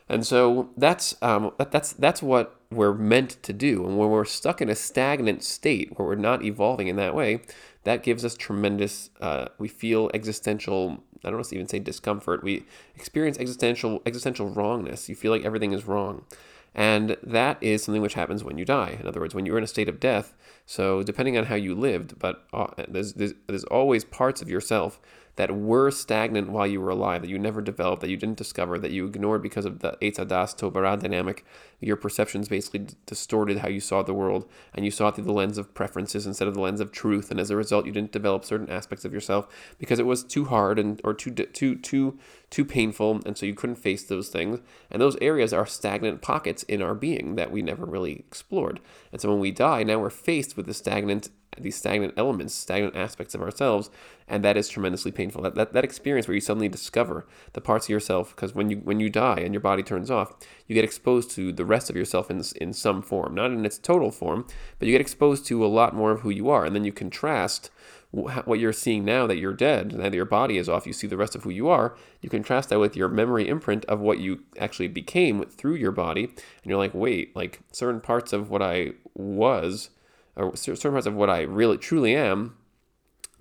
And 0.09 0.25
so 0.25 0.69
that's 0.75 1.15
um, 1.21 1.51
that, 1.57 1.71
that's 1.71 1.93
that's 1.93 2.23
what 2.23 2.55
we're 2.71 2.93
meant 2.93 3.41
to 3.43 3.53
do. 3.53 3.85
And 3.85 3.97
when 3.97 4.09
we're 4.09 4.25
stuck 4.25 4.61
in 4.61 4.69
a 4.69 4.75
stagnant 4.75 5.43
state 5.43 5.97
where 5.97 6.07
we're 6.07 6.15
not 6.15 6.43
evolving 6.43 6.87
in 6.87 6.95
that 6.95 7.13
way, 7.15 7.41
that 7.83 8.03
gives 8.03 8.23
us 8.25 8.35
tremendous. 8.35 9.09
Uh, 9.19 9.47
we 9.57 9.67
feel 9.67 10.09
existential. 10.13 11.03
I 11.23 11.29
don't 11.29 11.53
even 11.53 11.67
say 11.67 11.79
discomfort. 11.79 12.43
We 12.43 12.65
experience 12.95 13.37
existential 13.37 14.01
existential 14.05 14.49
wrongness. 14.49 15.09
You 15.09 15.15
feel 15.15 15.31
like 15.31 15.45
everything 15.45 15.73
is 15.73 15.85
wrong. 15.85 16.25
And 16.73 17.17
that 17.21 17.61
is 17.61 17.83
something 17.83 18.01
which 18.01 18.13
happens 18.13 18.43
when 18.43 18.57
you 18.57 18.63
die. 18.63 18.97
In 18.99 19.07
other 19.07 19.19
words, 19.19 19.35
when 19.35 19.45
you're 19.45 19.57
in 19.57 19.63
a 19.63 19.67
state 19.67 19.89
of 19.89 19.99
death. 19.99 20.33
So, 20.65 21.03
depending 21.03 21.37
on 21.37 21.45
how 21.45 21.55
you 21.55 21.75
lived, 21.75 22.17
but 22.17 22.45
uh, 22.53 22.67
there's, 22.87 23.13
there's, 23.13 23.33
there's 23.47 23.65
always 23.65 24.05
parts 24.05 24.41
of 24.41 24.49
yourself 24.49 24.99
that 25.35 25.55
were 25.55 25.91
stagnant 25.91 26.49
while 26.49 26.67
you 26.67 26.81
were 26.81 26.89
alive, 26.89 27.21
that 27.21 27.29
you 27.29 27.39
never 27.39 27.61
developed, 27.61 28.01
that 28.01 28.09
you 28.09 28.17
didn't 28.17 28.37
discover, 28.37 28.77
that 28.77 28.91
you 28.91 29.05
ignored 29.05 29.41
because 29.41 29.65
of 29.65 29.79
the 29.79 29.97
Eitz 30.01 30.17
Hadas 30.17 30.55
Tov 30.55 31.01
dynamic. 31.01 31.45
Your 31.79 31.95
perceptions 31.95 32.47
basically 32.47 32.87
distorted 33.05 33.59
how 33.59 33.69
you 33.69 33.79
saw 33.79 34.03
the 34.03 34.13
world, 34.13 34.47
and 34.73 34.85
you 34.85 34.91
saw 34.91 35.07
it 35.07 35.15
through 35.15 35.23
the 35.23 35.31
lens 35.31 35.57
of 35.57 35.73
preferences 35.73 36.27
instead 36.27 36.47
of 36.47 36.53
the 36.53 36.61
lens 36.61 36.79
of 36.79 36.91
truth. 36.91 37.31
And 37.31 37.39
as 37.39 37.49
a 37.49 37.55
result, 37.55 37.85
you 37.85 37.91
didn't 37.91 38.11
develop 38.11 38.45
certain 38.45 38.69
aspects 38.69 39.05
of 39.05 39.13
yourself 39.13 39.47
because 39.79 39.99
it 39.99 40.05
was 40.05 40.23
too 40.23 40.45
hard 40.45 40.77
and 40.77 41.01
or 41.03 41.13
too 41.13 41.31
too 41.31 41.75
too 41.75 42.19
too 42.49 42.65
painful, 42.65 43.21
and 43.25 43.37
so 43.37 43.45
you 43.45 43.55
couldn't 43.55 43.77
face 43.77 44.03
those 44.03 44.29
things. 44.29 44.59
And 44.91 45.01
those 45.01 45.17
areas 45.21 45.53
are 45.53 45.65
stagnant 45.65 46.21
pockets 46.21 46.63
in 46.63 46.81
our 46.81 46.93
being 46.93 47.35
that 47.35 47.51
we 47.51 47.61
never 47.61 47.85
really 47.85 48.13
explored. 48.13 48.79
And 49.11 49.19
so 49.19 49.29
when 49.29 49.39
we 49.39 49.51
die, 49.51 49.83
now 49.83 49.99
we're 49.99 50.09
faced 50.09 50.57
with 50.57 50.65
the 50.67 50.73
stagnant 50.73 51.29
these 51.59 51.75
stagnant 51.75 52.13
elements, 52.15 52.53
stagnant 52.53 52.95
aspects 52.95 53.35
of 53.35 53.41
ourselves, 53.41 53.89
and 54.27 54.43
that 54.43 54.55
is 54.55 54.69
tremendously 54.69 55.11
painful. 55.11 55.41
That, 55.41 55.55
that, 55.55 55.73
that 55.73 55.83
experience 55.83 56.27
where 56.27 56.35
you 56.35 56.41
suddenly 56.41 56.69
discover 56.69 57.25
the 57.53 57.61
parts 57.61 57.87
of 57.87 57.89
yourself, 57.89 58.33
because 58.35 58.55
when 58.55 58.69
you 58.69 58.77
when 58.77 58.99
you 58.99 59.09
die 59.09 59.39
and 59.39 59.53
your 59.53 59.61
body 59.61 59.83
turns 59.83 60.09
off, 60.09 60.33
you 60.67 60.73
get 60.73 60.85
exposed 60.85 61.31
to 61.31 61.51
the 61.51 61.65
rest 61.65 61.89
of 61.89 61.95
yourself 61.95 62.31
in 62.31 62.41
in 62.59 62.73
some 62.73 63.01
form, 63.01 63.35
not 63.35 63.51
in 63.51 63.65
its 63.65 63.77
total 63.77 64.11
form, 64.11 64.47
but 64.79 64.87
you 64.87 64.93
get 64.93 65.01
exposed 65.01 65.45
to 65.47 65.65
a 65.65 65.67
lot 65.67 65.95
more 65.95 66.11
of 66.11 66.21
who 66.21 66.29
you 66.29 66.49
are, 66.49 66.65
and 66.65 66.75
then 66.75 66.85
you 66.85 66.93
contrast 66.93 67.69
what 68.11 68.59
you're 68.59 68.73
seeing 68.73 69.05
now 69.05 69.25
that 69.25 69.37
you're 69.37 69.53
dead, 69.53 69.93
now 69.93 70.03
that 70.03 70.13
your 70.13 70.25
body 70.25 70.57
is 70.57 70.67
off, 70.67 70.85
you 70.85 70.91
see 70.91 71.07
the 71.07 71.15
rest 71.15 71.33
of 71.33 71.43
who 71.43 71.49
you 71.49 71.69
are. 71.69 71.95
You 72.19 72.29
contrast 72.29 72.67
that 72.67 72.79
with 72.79 72.97
your 72.97 73.07
memory 73.07 73.47
imprint 73.47 73.85
of 73.85 74.01
what 74.01 74.19
you 74.19 74.43
actually 74.59 74.89
became 74.89 75.45
through 75.45 75.75
your 75.75 75.93
body, 75.93 76.25
and 76.25 76.65
you're 76.65 76.77
like, 76.77 76.93
wait, 76.93 77.33
like 77.35 77.61
certain 77.71 78.01
parts 78.01 78.33
of 78.33 78.49
what 78.49 78.61
I 78.61 78.93
was, 79.13 79.91
or 80.35 80.55
certain 80.55 80.91
parts 80.91 81.07
of 81.07 81.13
what 81.13 81.29
I 81.29 81.41
really 81.41 81.77
truly 81.77 82.15
am, 82.15 82.57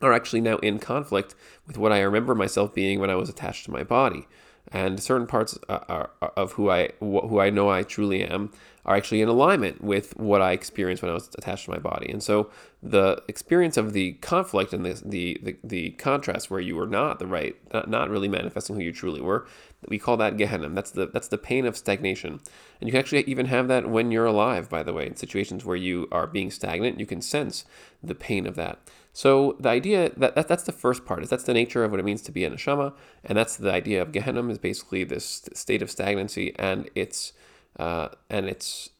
are 0.02 0.12
actually 0.12 0.40
now 0.40 0.56
in 0.58 0.78
conflict 0.78 1.34
with 1.66 1.76
what 1.76 1.92
I 1.92 2.00
remember 2.00 2.34
myself 2.34 2.74
being 2.74 3.00
when 3.00 3.10
I 3.10 3.14
was 3.16 3.28
attached 3.28 3.66
to 3.66 3.70
my 3.70 3.82
body 3.84 4.26
and 4.72 5.00
certain 5.00 5.26
parts 5.26 5.58
uh, 5.68 6.06
of 6.36 6.52
who 6.52 6.70
I 6.70 6.90
who 7.00 7.40
I 7.40 7.50
know 7.50 7.70
I 7.70 7.82
truly 7.82 8.22
am 8.22 8.52
are 8.86 8.96
actually 8.96 9.20
in 9.20 9.28
alignment 9.28 9.82
with 9.82 10.16
what 10.16 10.40
I 10.40 10.52
experienced 10.52 11.02
when 11.02 11.10
I 11.10 11.14
was 11.14 11.28
attached 11.36 11.66
to 11.66 11.70
my 11.70 11.78
body. 11.78 12.10
And 12.10 12.22
so 12.22 12.50
the 12.82 13.22
experience 13.28 13.76
of 13.76 13.92
the 13.92 14.12
conflict 14.14 14.72
and 14.72 14.84
the 14.84 15.00
the 15.04 15.40
the, 15.42 15.56
the 15.64 15.90
contrast 15.92 16.50
where 16.50 16.60
you 16.60 16.76
were 16.76 16.86
not 16.86 17.18
the 17.18 17.26
right, 17.26 17.56
not, 17.72 17.90
not 17.90 18.10
really 18.10 18.28
manifesting 18.28 18.76
who 18.76 18.82
you 18.82 18.92
truly 18.92 19.20
were, 19.20 19.46
we 19.88 19.98
call 19.98 20.16
that 20.18 20.36
Gehenna. 20.36 20.68
That's 20.68 20.90
the 20.90 21.06
that's 21.06 21.28
the 21.28 21.38
pain 21.38 21.66
of 21.66 21.76
stagnation. 21.76 22.40
And 22.80 22.88
you 22.88 22.92
can 22.92 22.98
actually 22.98 23.22
even 23.24 23.46
have 23.46 23.68
that 23.68 23.88
when 23.88 24.10
you're 24.10 24.26
alive, 24.26 24.68
by 24.68 24.82
the 24.82 24.92
way, 24.92 25.06
in 25.06 25.16
situations 25.16 25.64
where 25.64 25.76
you 25.76 26.08
are 26.12 26.26
being 26.26 26.50
stagnant, 26.50 27.00
you 27.00 27.06
can 27.06 27.22
sense 27.22 27.64
the 28.02 28.14
pain 28.14 28.46
of 28.46 28.56
that. 28.56 28.78
So 29.12 29.56
the 29.58 29.68
idea 29.68 30.10
that, 30.16 30.34
that 30.36 30.48
that's 30.48 30.62
the 30.62 30.72
first 30.72 31.04
part 31.04 31.22
is 31.22 31.30
that's 31.30 31.44
the 31.44 31.54
nature 31.54 31.82
of 31.82 31.90
what 31.90 32.00
it 32.00 32.04
means 32.04 32.22
to 32.22 32.32
be 32.32 32.44
a 32.44 32.50
neshama, 32.50 32.92
and 33.24 33.36
that's 33.36 33.56
the 33.56 33.72
idea 33.72 34.00
of 34.02 34.12
Gehenna 34.12 34.46
is 34.48 34.58
basically 34.58 35.04
this 35.04 35.48
state 35.52 35.82
of 35.82 35.90
stagnancy 35.90 36.54
and 36.58 36.88
its 36.94 37.32
uh, 37.78 38.08
and 38.28 38.48
its 38.48 38.90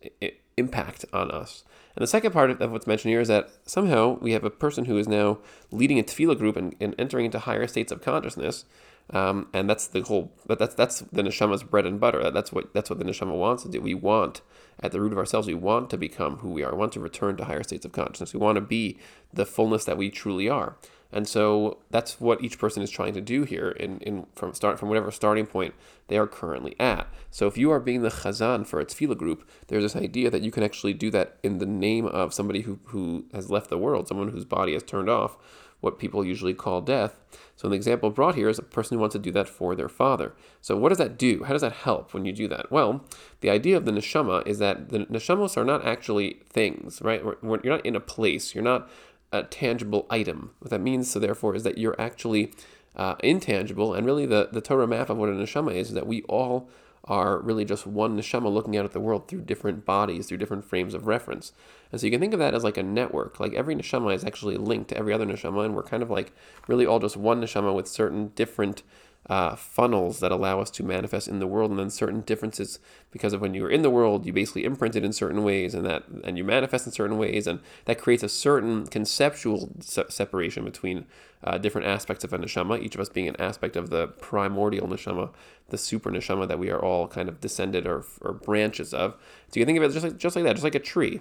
impact 0.56 1.04
on 1.12 1.30
us. 1.30 1.64
And 1.96 2.02
the 2.02 2.06
second 2.06 2.32
part 2.32 2.50
of 2.50 2.72
what's 2.72 2.87
mentioned 2.87 3.10
here 3.10 3.20
is 3.20 3.28
that 3.28 3.50
somehow 3.66 4.18
we 4.20 4.32
have 4.32 4.44
a 4.44 4.50
person 4.50 4.84
who 4.84 4.96
is 4.96 5.08
now 5.08 5.38
leading 5.70 5.99
a 5.99 6.02
tefillah 6.02 6.38
group 6.38 6.56
and, 6.56 6.75
and 6.80 6.94
entering 6.99 7.26
into 7.26 7.40
higher 7.40 7.66
states 7.66 7.90
of 7.90 8.00
consciousness, 8.00 8.64
um, 9.12 9.49
and 9.52 9.69
that's 9.69 9.88
the 9.88 10.02
whole. 10.02 10.33
That's 10.47 10.75
that's 10.75 11.00
the 11.00 11.23
neshama's 11.23 11.62
bread 11.62 11.87
and 11.87 11.99
butter. 11.99 12.31
That's 12.31 12.52
what 12.52 12.73
that's 12.73 12.90
what 12.90 12.99
the 12.99 13.05
neshama 13.05 13.37
wants 13.37 13.64
to 13.64 13.69
do. 13.69 13.81
We 13.81 13.95
want 13.95 14.40
at 14.81 14.93
the 14.93 15.00
root 15.00 15.12
of 15.12 15.19
ourselves. 15.19 15.47
We 15.47 15.55
want 15.55 15.90
to 15.90 15.99
become 15.99 16.37
who 16.37 16.50
we 16.50 16.62
are. 16.62 16.73
We 16.73 16.79
want 16.79 16.93
to 16.93 17.00
return 17.00 17.37
to 17.37 17.45
higher 17.45 17.62
states 17.62 17.85
of 17.85 17.93
consciousness. 17.93 18.33
We 18.33 18.40
want 18.40 18.57
to 18.57 18.62
be 18.62 18.99
the 19.33 19.47
fullness 19.47 19.85
that 19.85 19.97
we 19.97 20.11
truly 20.11 20.49
are. 20.49 20.76
And 21.12 21.26
so 21.26 21.79
that's 21.90 22.21
what 22.21 22.43
each 22.43 22.59
person 22.59 22.83
is 22.83 22.90
trying 22.90 23.14
to 23.14 23.21
do 23.21 23.43
here 23.43 23.71
in, 23.71 23.99
in 23.99 24.26
from 24.37 24.55
start 24.55 24.79
from 24.79 24.88
whatever 24.88 25.11
starting 25.11 25.47
point 25.47 25.75
they 26.07 26.17
are 26.17 26.26
currently 26.26 26.76
at. 26.79 27.09
So 27.31 27.49
if 27.49 27.59
you 27.59 27.73
are 27.73 27.81
being 27.81 28.02
the 28.02 28.11
chazan 28.11 28.64
for 28.67 28.81
a 28.81 28.87
tefillah 28.87 29.19
group, 29.19 29.49
there's 29.67 29.83
this 29.83 29.97
idea 29.97 30.31
that 30.31 30.43
you 30.43 30.52
can 30.52 30.62
actually 30.62 30.95
do 30.95 31.11
that 31.11 31.38
in 31.43 31.59
the 31.59 31.67
name 31.67 32.07
of 32.07 32.33
somebody 32.33 32.61
who, 32.61 32.79
who 32.85 33.25
has 33.33 33.50
left 33.50 33.71
the 33.71 33.79
world, 33.79 34.07
someone 34.07 34.29
whose 34.29 34.45
body 34.45 34.75
has 34.75 34.85
turned 34.85 35.11
off, 35.11 35.37
what 35.80 35.99
people 35.99 36.25
usually 36.25 36.54
call 36.54 36.80
death. 36.80 37.18
So 37.56 37.68
the 37.68 37.76
example 37.76 38.10
brought 38.10 38.34
here 38.34 38.49
is 38.49 38.58
a 38.58 38.62
person 38.62 38.96
who 38.96 39.00
wants 39.00 39.14
to 39.14 39.18
do 39.18 39.30
that 39.32 39.49
for 39.49 39.75
their 39.75 39.88
father. 39.88 40.32
So 40.60 40.76
what 40.76 40.90
does 40.90 40.99
that 40.99 41.18
do? 41.18 41.44
How 41.44 41.52
does 41.52 41.62
that 41.62 41.72
help 41.72 42.14
when 42.14 42.25
you 42.25 42.32
do 42.32 42.49
that? 42.49 42.70
Well, 42.70 43.04
the 43.40 43.50
idea 43.50 43.76
of 43.76 43.84
the 43.84 43.92
neshama 43.92 44.46
is 44.46 44.58
that 44.58 44.88
the 44.88 45.00
neshamos 45.00 45.56
are 45.56 45.64
not 45.64 45.84
actually 45.84 46.40
things, 46.49 47.02
right? 47.02 47.22
You're 47.42 47.60
not 47.64 47.84
in 47.84 47.96
a 47.96 48.00
place. 48.00 48.54
You're 48.54 48.64
not 48.64 48.88
a 49.32 49.42
tangible 49.42 50.06
item. 50.10 50.52
What 50.58 50.70
that 50.70 50.80
means, 50.80 51.10
so 51.10 51.18
therefore, 51.18 51.54
is 51.54 51.62
that 51.62 51.78
you're 51.78 52.00
actually 52.00 52.52
uh, 52.96 53.14
intangible. 53.22 53.94
And 53.94 54.06
really, 54.06 54.26
the, 54.26 54.49
the 54.50 54.60
Torah 54.60 54.88
map 54.88 55.10
of 55.10 55.18
what 55.18 55.28
a 55.28 55.32
neshama 55.32 55.75
is, 55.75 55.88
is 55.88 55.94
that 55.94 56.06
we 56.06 56.22
all 56.22 56.68
are 57.04 57.40
really 57.40 57.64
just 57.64 57.87
one 57.87 58.16
neshama 58.16 58.52
looking 58.52 58.76
out 58.76 58.85
at 58.85 58.92
the 58.92 59.00
world 59.00 59.26
through 59.26 59.40
different 59.42 59.85
bodies, 59.85 60.26
through 60.26 60.38
different 60.38 60.64
frames 60.64 60.95
of 60.95 61.07
reference. 61.07 61.52
And 61.90 62.00
so 62.00 62.07
you 62.07 62.11
can 62.11 62.21
think 62.21 62.33
of 62.33 62.38
that 62.38 62.54
as 62.54 62.62
like 62.62 62.76
a 62.76 62.83
network. 62.83 63.40
Like 63.40 63.54
every 63.54 63.75
neshama 63.75 64.14
is 64.14 64.25
actually 64.25 64.57
linked 64.57 64.90
to 64.90 64.97
every 64.97 65.12
other 65.12 65.26
neshama, 65.26 65.64
and 65.64 65.75
we're 65.75 65.83
kind 65.83 66.02
of 66.02 66.11
like 66.11 66.33
really 66.69 66.87
all 66.87 66.99
just 66.99 67.16
one 67.16 67.40
neshama 67.40 67.75
with 67.75 67.88
certain 67.88 68.28
different 68.35 68.83
uh, 69.29 69.55
funnels 69.55 70.21
that 70.21 70.33
allow 70.33 70.61
us 70.61 70.71
to 70.71 70.83
manifest 70.83 71.29
in 71.29 71.39
the 71.39 71.47
world, 71.47 71.71
and 71.71 71.79
then 71.79 71.91
certain 71.91 72.23
differences 72.23 72.79
because 73.11 73.33
of 73.33 73.41
when 73.41 73.55
you 73.55 73.65
are 73.65 73.71
in 73.71 73.83
the 73.83 73.91
world, 73.91 74.27
you 74.27 74.33
basically 74.33 74.65
imprinted 74.65 75.05
in 75.05 75.12
certain 75.12 75.45
ways, 75.45 75.75
and 75.75 75.85
that 75.85 76.05
and 76.25 76.39
you 76.39 76.45
manifest 76.45 76.87
in 76.87 76.93
certain 76.93 77.19
ways, 77.19 77.47
and 77.47 77.61
that 77.85 78.00
creates 78.00 78.23
a 78.23 78.29
certain 78.29 78.87
conceptual 78.87 79.71
se- 79.81 80.07
separation 80.09 80.65
between 80.65 81.07
uh, 81.45 81.59
different 81.59 81.87
aspects 81.87 82.25
of 82.25 82.33
a 82.33 82.39
neshama. 82.39 82.83
Each 82.83 82.95
of 82.95 83.00
us 83.00 83.09
being 83.09 83.28
an 83.28 83.41
aspect 83.41 83.76
of 83.76 83.91
the 83.91 84.09
primordial 84.09 84.89
neshama, 84.89 85.30
the 85.69 85.78
super 85.78 86.11
neshama 86.11 86.49
that 86.49 86.59
we 86.59 86.71
are 86.71 86.83
all 86.83 87.06
kind 87.06 87.28
of 87.28 87.41
descended 87.41 87.87
or, 87.87 88.04
or 88.21 88.33
branches 88.33 88.93
of. 88.95 89.13
So 89.49 89.61
you 89.61 89.67
can 89.67 89.75
think 89.75 89.85
of 89.85 89.91
it 89.91 89.93
just 89.93 90.04
like 90.04 90.17
just 90.19 90.35
like 90.35 90.45
that, 90.45 90.54
just 90.54 90.65
like 90.65 90.75
a 90.75 90.80
tree. 90.80 91.21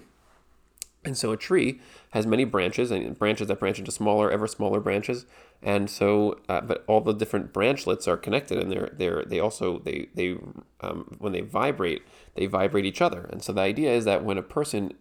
And 1.04 1.16
so 1.16 1.32
a 1.32 1.36
tree 1.36 1.80
has 2.10 2.26
many 2.26 2.44
branches 2.44 2.90
and 2.90 3.18
branches 3.18 3.48
that 3.48 3.58
branch 3.58 3.78
into 3.78 3.90
smaller, 3.90 4.30
ever 4.30 4.46
smaller 4.46 4.80
branches. 4.80 5.24
And 5.62 5.88
so, 5.88 6.38
uh, 6.48 6.60
but 6.60 6.84
all 6.86 7.00
the 7.00 7.14
different 7.14 7.52
branchlets 7.54 8.06
are 8.06 8.18
connected, 8.18 8.58
and 8.58 8.70
they're 8.70 8.90
they're 8.92 9.24
they 9.24 9.40
also 9.40 9.78
they 9.78 10.08
they 10.14 10.36
um, 10.80 11.16
when 11.18 11.32
they 11.32 11.40
vibrate, 11.40 12.02
they 12.34 12.46
vibrate 12.46 12.84
each 12.84 13.00
other. 13.00 13.28
And 13.30 13.42
so 13.42 13.52
the 13.52 13.62
idea 13.62 13.92
is 13.92 14.04
that 14.04 14.24
when 14.24 14.36
a 14.36 14.42
person 14.42 14.92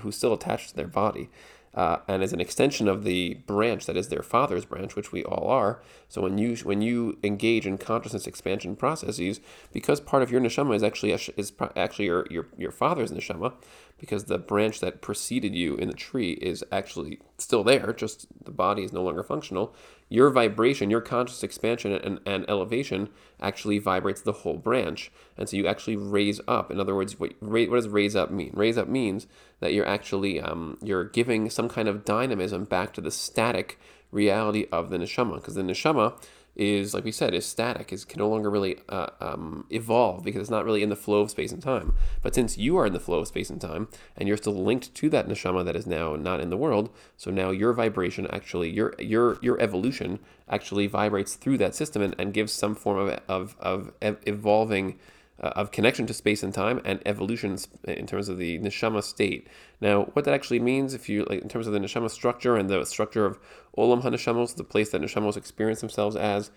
who's 0.00 0.16
still 0.16 0.32
attached 0.32 0.70
to 0.70 0.76
their 0.76 0.86
body 0.86 1.30
uh, 1.74 1.98
and 2.06 2.22
is 2.22 2.32
an 2.32 2.40
extension 2.40 2.86
of 2.86 3.02
the 3.02 3.34
branch 3.46 3.86
that 3.86 3.96
is 3.96 4.08
their 4.08 4.22
father's 4.22 4.64
branch, 4.64 4.94
which 4.94 5.10
we 5.10 5.24
all 5.24 5.48
are. 5.48 5.82
So 6.08 6.22
when 6.22 6.38
you 6.38 6.56
when 6.58 6.82
you 6.82 7.18
engage 7.24 7.66
in 7.66 7.78
consciousness 7.78 8.26
expansion 8.26 8.76
processes, 8.76 9.40
because 9.72 10.00
part 10.00 10.22
of 10.22 10.30
your 10.30 10.40
neshama 10.40 10.76
is 10.76 10.82
actually 10.82 11.12
is 11.12 11.52
actually 11.76 12.04
your 12.06 12.26
your, 12.30 12.46
your 12.56 12.70
father's 12.70 13.10
neshama, 13.10 13.54
because 13.98 14.24
the 14.24 14.38
branch 14.38 14.80
that 14.80 15.00
preceded 15.00 15.54
you 15.54 15.76
in 15.76 15.88
the 15.88 15.94
tree 15.94 16.32
is 16.32 16.64
actually 16.70 17.20
still 17.38 17.64
there, 17.64 17.92
just 17.92 18.26
the 18.44 18.50
body 18.50 18.84
is 18.84 18.92
no 18.92 19.02
longer 19.02 19.22
functional 19.22 19.74
your 20.08 20.30
vibration, 20.30 20.90
your 20.90 21.00
conscious 21.00 21.42
expansion 21.42 21.92
and, 21.92 22.20
and 22.26 22.44
elevation 22.48 23.08
actually 23.40 23.78
vibrates 23.78 24.20
the 24.20 24.32
whole 24.32 24.56
branch. 24.56 25.10
And 25.36 25.48
so 25.48 25.56
you 25.56 25.66
actually 25.66 25.96
raise 25.96 26.40
up. 26.46 26.70
In 26.70 26.78
other 26.78 26.94
words, 26.94 27.18
what, 27.18 27.32
what 27.40 27.70
does 27.70 27.88
raise 27.88 28.14
up 28.14 28.30
mean? 28.30 28.52
Raise 28.54 28.78
up 28.78 28.88
means 28.88 29.26
that 29.60 29.72
you're 29.72 29.88
actually 29.88 30.40
um, 30.40 30.78
you're 30.82 31.04
giving 31.04 31.50
some 31.50 31.68
kind 31.68 31.88
of 31.88 32.04
dynamism 32.04 32.64
back 32.64 32.92
to 32.94 33.00
the 33.00 33.10
static 33.10 33.78
reality 34.10 34.66
of 34.70 34.90
the 34.90 34.98
neshama. 34.98 35.36
Because 35.36 35.54
the 35.54 35.62
neshama 35.62 36.14
is, 36.56 36.94
like 36.94 37.04
we 37.04 37.12
said, 37.12 37.34
is 37.34 37.44
static, 37.44 37.92
is 37.92 38.04
can 38.04 38.18
no 38.18 38.28
longer 38.28 38.50
really 38.50 38.78
uh, 38.88 39.08
um, 39.20 39.66
evolve 39.70 40.24
because 40.24 40.40
it's 40.40 40.50
not 40.50 40.64
really 40.64 40.82
in 40.82 40.88
the 40.88 40.96
flow 40.96 41.20
of 41.20 41.30
space 41.30 41.52
and 41.52 41.62
time. 41.62 41.94
But 42.22 42.34
since 42.34 42.56
you 42.56 42.76
are 42.76 42.86
in 42.86 42.92
the 42.92 43.00
flow 43.00 43.18
of 43.18 43.28
space 43.28 43.50
and 43.50 43.60
time, 43.60 43.88
and 44.16 44.28
you're 44.28 44.36
still 44.36 44.54
linked 44.54 44.94
to 44.94 45.08
that 45.10 45.28
neshama 45.28 45.64
that 45.64 45.76
is 45.76 45.86
now 45.86 46.16
not 46.16 46.40
in 46.40 46.50
the 46.50 46.56
world, 46.56 46.90
so 47.16 47.30
now 47.30 47.50
your 47.50 47.72
vibration 47.72 48.26
actually, 48.30 48.70
your 48.70 48.94
your 48.98 49.38
your 49.42 49.60
evolution 49.60 50.20
actually 50.48 50.86
vibrates 50.86 51.34
through 51.34 51.58
that 51.58 51.74
system 51.74 52.02
and, 52.02 52.14
and 52.18 52.34
gives 52.34 52.52
some 52.52 52.74
form 52.74 53.08
of 53.08 53.20
of, 53.28 53.56
of 53.60 53.92
evolving 54.02 54.98
uh, 55.42 55.48
of 55.56 55.70
connection 55.70 56.06
to 56.06 56.14
space 56.14 56.42
and 56.42 56.54
time 56.54 56.80
and 56.84 57.00
evolution 57.06 57.58
in 57.84 58.06
terms 58.06 58.28
of 58.28 58.38
the 58.38 58.58
neshama 58.60 59.02
state. 59.02 59.48
Now, 59.80 60.04
what 60.12 60.24
that 60.24 60.34
actually 60.34 60.60
means, 60.60 60.94
if 60.94 61.08
you 61.08 61.24
like, 61.24 61.42
in 61.42 61.48
terms 61.48 61.66
of 61.66 61.72
the 61.72 61.78
neshama 61.78 62.10
structure 62.10 62.56
and 62.56 62.70
the 62.70 62.84
structure 62.84 63.26
of 63.26 63.38
olam 63.76 64.02
haneshamos, 64.02 64.54
the 64.56 64.64
place 64.64 64.90
that 64.90 65.00
neshamos 65.00 65.36
experience 65.36 65.80
themselves 65.80 66.16
as 66.16 66.50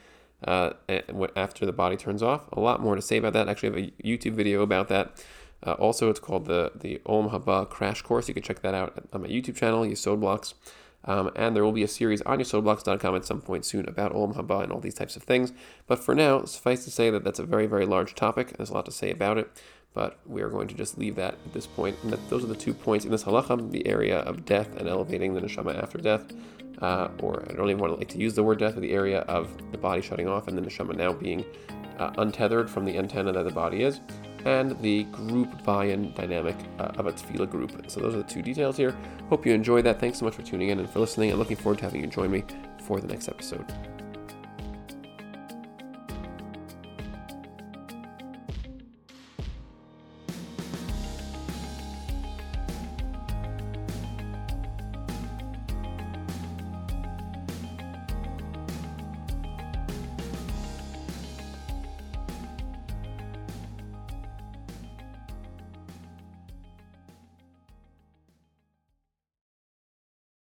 uh, 0.44 0.74
after 1.36 1.66
the 1.66 1.74
body 1.74 1.98
turns 1.98 2.22
off, 2.22 2.48
a 2.52 2.60
lot 2.60 2.80
more 2.80 2.96
to 2.96 3.02
say 3.02 3.18
about 3.18 3.34
that. 3.34 3.50
Actually, 3.50 3.70
I 3.70 3.82
have 3.82 3.90
a 3.90 4.04
YouTube 4.04 4.34
video 4.34 4.62
about 4.62 4.88
that. 4.90 5.26
Uh, 5.66 5.72
also, 5.74 6.10
it's 6.10 6.20
called 6.20 6.46
the 6.46 6.72
the 6.76 7.02
Olam 7.08 7.32
Haba 7.32 7.68
Crash 7.68 8.04
Course. 8.04 8.28
You 8.28 8.36
can 8.36 8.44
check 8.44 8.62
that 8.62 8.76
out 8.76 9.04
on 9.12 9.22
my 9.24 9.28
YouTube 9.28 9.56
channel, 9.56 9.82
Yesod 9.82 10.20
Blocks. 10.20 10.54
Um, 11.08 11.32
and 11.36 11.56
there 11.56 11.64
will 11.64 11.72
be 11.72 11.84
a 11.84 11.88
series 11.88 12.22
on 12.24 12.40
yesodblocks.com 12.40 13.16
at 13.16 13.26
some 13.26 13.42
point 13.42 13.66
soon 13.66 13.88
about 13.88 14.14
Olam 14.14 14.36
Haba 14.36 14.64
and 14.64 14.72
all 14.72 14.80
these 14.80 14.94
types 14.94 15.16
of 15.16 15.24
things. 15.24 15.54
But 15.88 16.00
for 16.00 16.14
now, 16.14 16.44
suffice 16.44 16.84
to 16.84 16.92
say 16.92 17.10
that 17.10 17.24
that's 17.24 17.40
a 17.40 17.46
very, 17.46 17.66
very 17.66 17.86
large 17.86 18.14
topic. 18.14 18.58
There's 18.58 18.70
a 18.70 18.74
lot 18.74 18.86
to 18.86 18.92
say 18.92 19.10
about 19.10 19.38
it. 19.38 19.50
But 19.94 20.20
we 20.28 20.44
are 20.44 20.50
going 20.50 20.68
to 20.68 20.76
just 20.76 20.98
leave 20.98 21.16
that 21.16 21.34
at 21.34 21.54
this 21.54 21.66
point. 21.66 21.96
And 22.04 22.12
that, 22.14 22.30
those 22.30 22.44
are 22.44 22.48
the 22.48 22.56
two 22.56 22.74
points 22.74 23.06
in 23.06 23.12
this 23.12 23.24
halacha 23.24 23.72
the 23.72 23.88
area 23.88 24.20
of 24.20 24.46
death 24.46 24.78
and 24.78 24.88
elevating 24.88 25.34
the 25.34 25.42
neshama 25.42 25.82
after 25.82 25.98
death. 25.98 26.34
Uh, 26.82 27.08
or 27.24 27.44
I 27.50 27.54
don't 27.54 27.70
even 27.70 27.80
want 27.80 27.94
to 27.94 27.98
like 27.98 28.10
to 28.10 28.20
use 28.20 28.36
the 28.36 28.44
word 28.44 28.60
death, 28.60 28.76
but 28.76 28.82
the 28.82 28.92
area 28.92 29.22
of 29.22 29.50
the 29.72 29.78
body 29.80 30.02
shutting 30.02 30.28
off 30.28 30.48
and 30.48 30.56
the 30.56 30.62
neshama 30.62 30.96
now 30.96 31.14
being 31.14 31.44
uh, 31.98 32.14
untethered 32.18 32.70
from 32.70 32.86
the 32.86 32.96
antenna 32.98 33.32
that 33.32 33.44
the 33.44 33.52
body 33.52 33.82
is 33.82 34.00
and 34.48 34.80
the 34.82 35.04
group 35.06 35.62
buy-in 35.64 36.14
dynamic 36.14 36.56
uh, 36.80 36.84
of 36.98 37.06
a 37.06 37.12
tefillah 37.12 37.50
group. 37.50 37.72
So 37.88 38.00
those 38.00 38.16
are 38.16 38.20
the 38.20 38.24
two 38.24 38.42
details 38.42 38.78
here. 38.78 38.96
Hope 39.30 39.46
you 39.46 39.54
enjoyed 39.54 39.86
that. 39.86 40.00
Thanks 40.00 40.20
so 40.20 40.26
much 40.26 40.36
for 40.36 40.42
tuning 40.42 40.70
in 40.70 40.80
and 40.80 40.90
for 40.90 41.00
listening. 41.00 41.32
I'm 41.32 41.38
looking 41.38 41.58
forward 41.58 41.80
to 41.80 41.84
having 41.84 42.02
you 42.02 42.08
join 42.08 42.32
me 42.32 42.44
for 42.82 43.02
the 43.02 43.08
next 43.08 43.28
episode. 43.28 43.97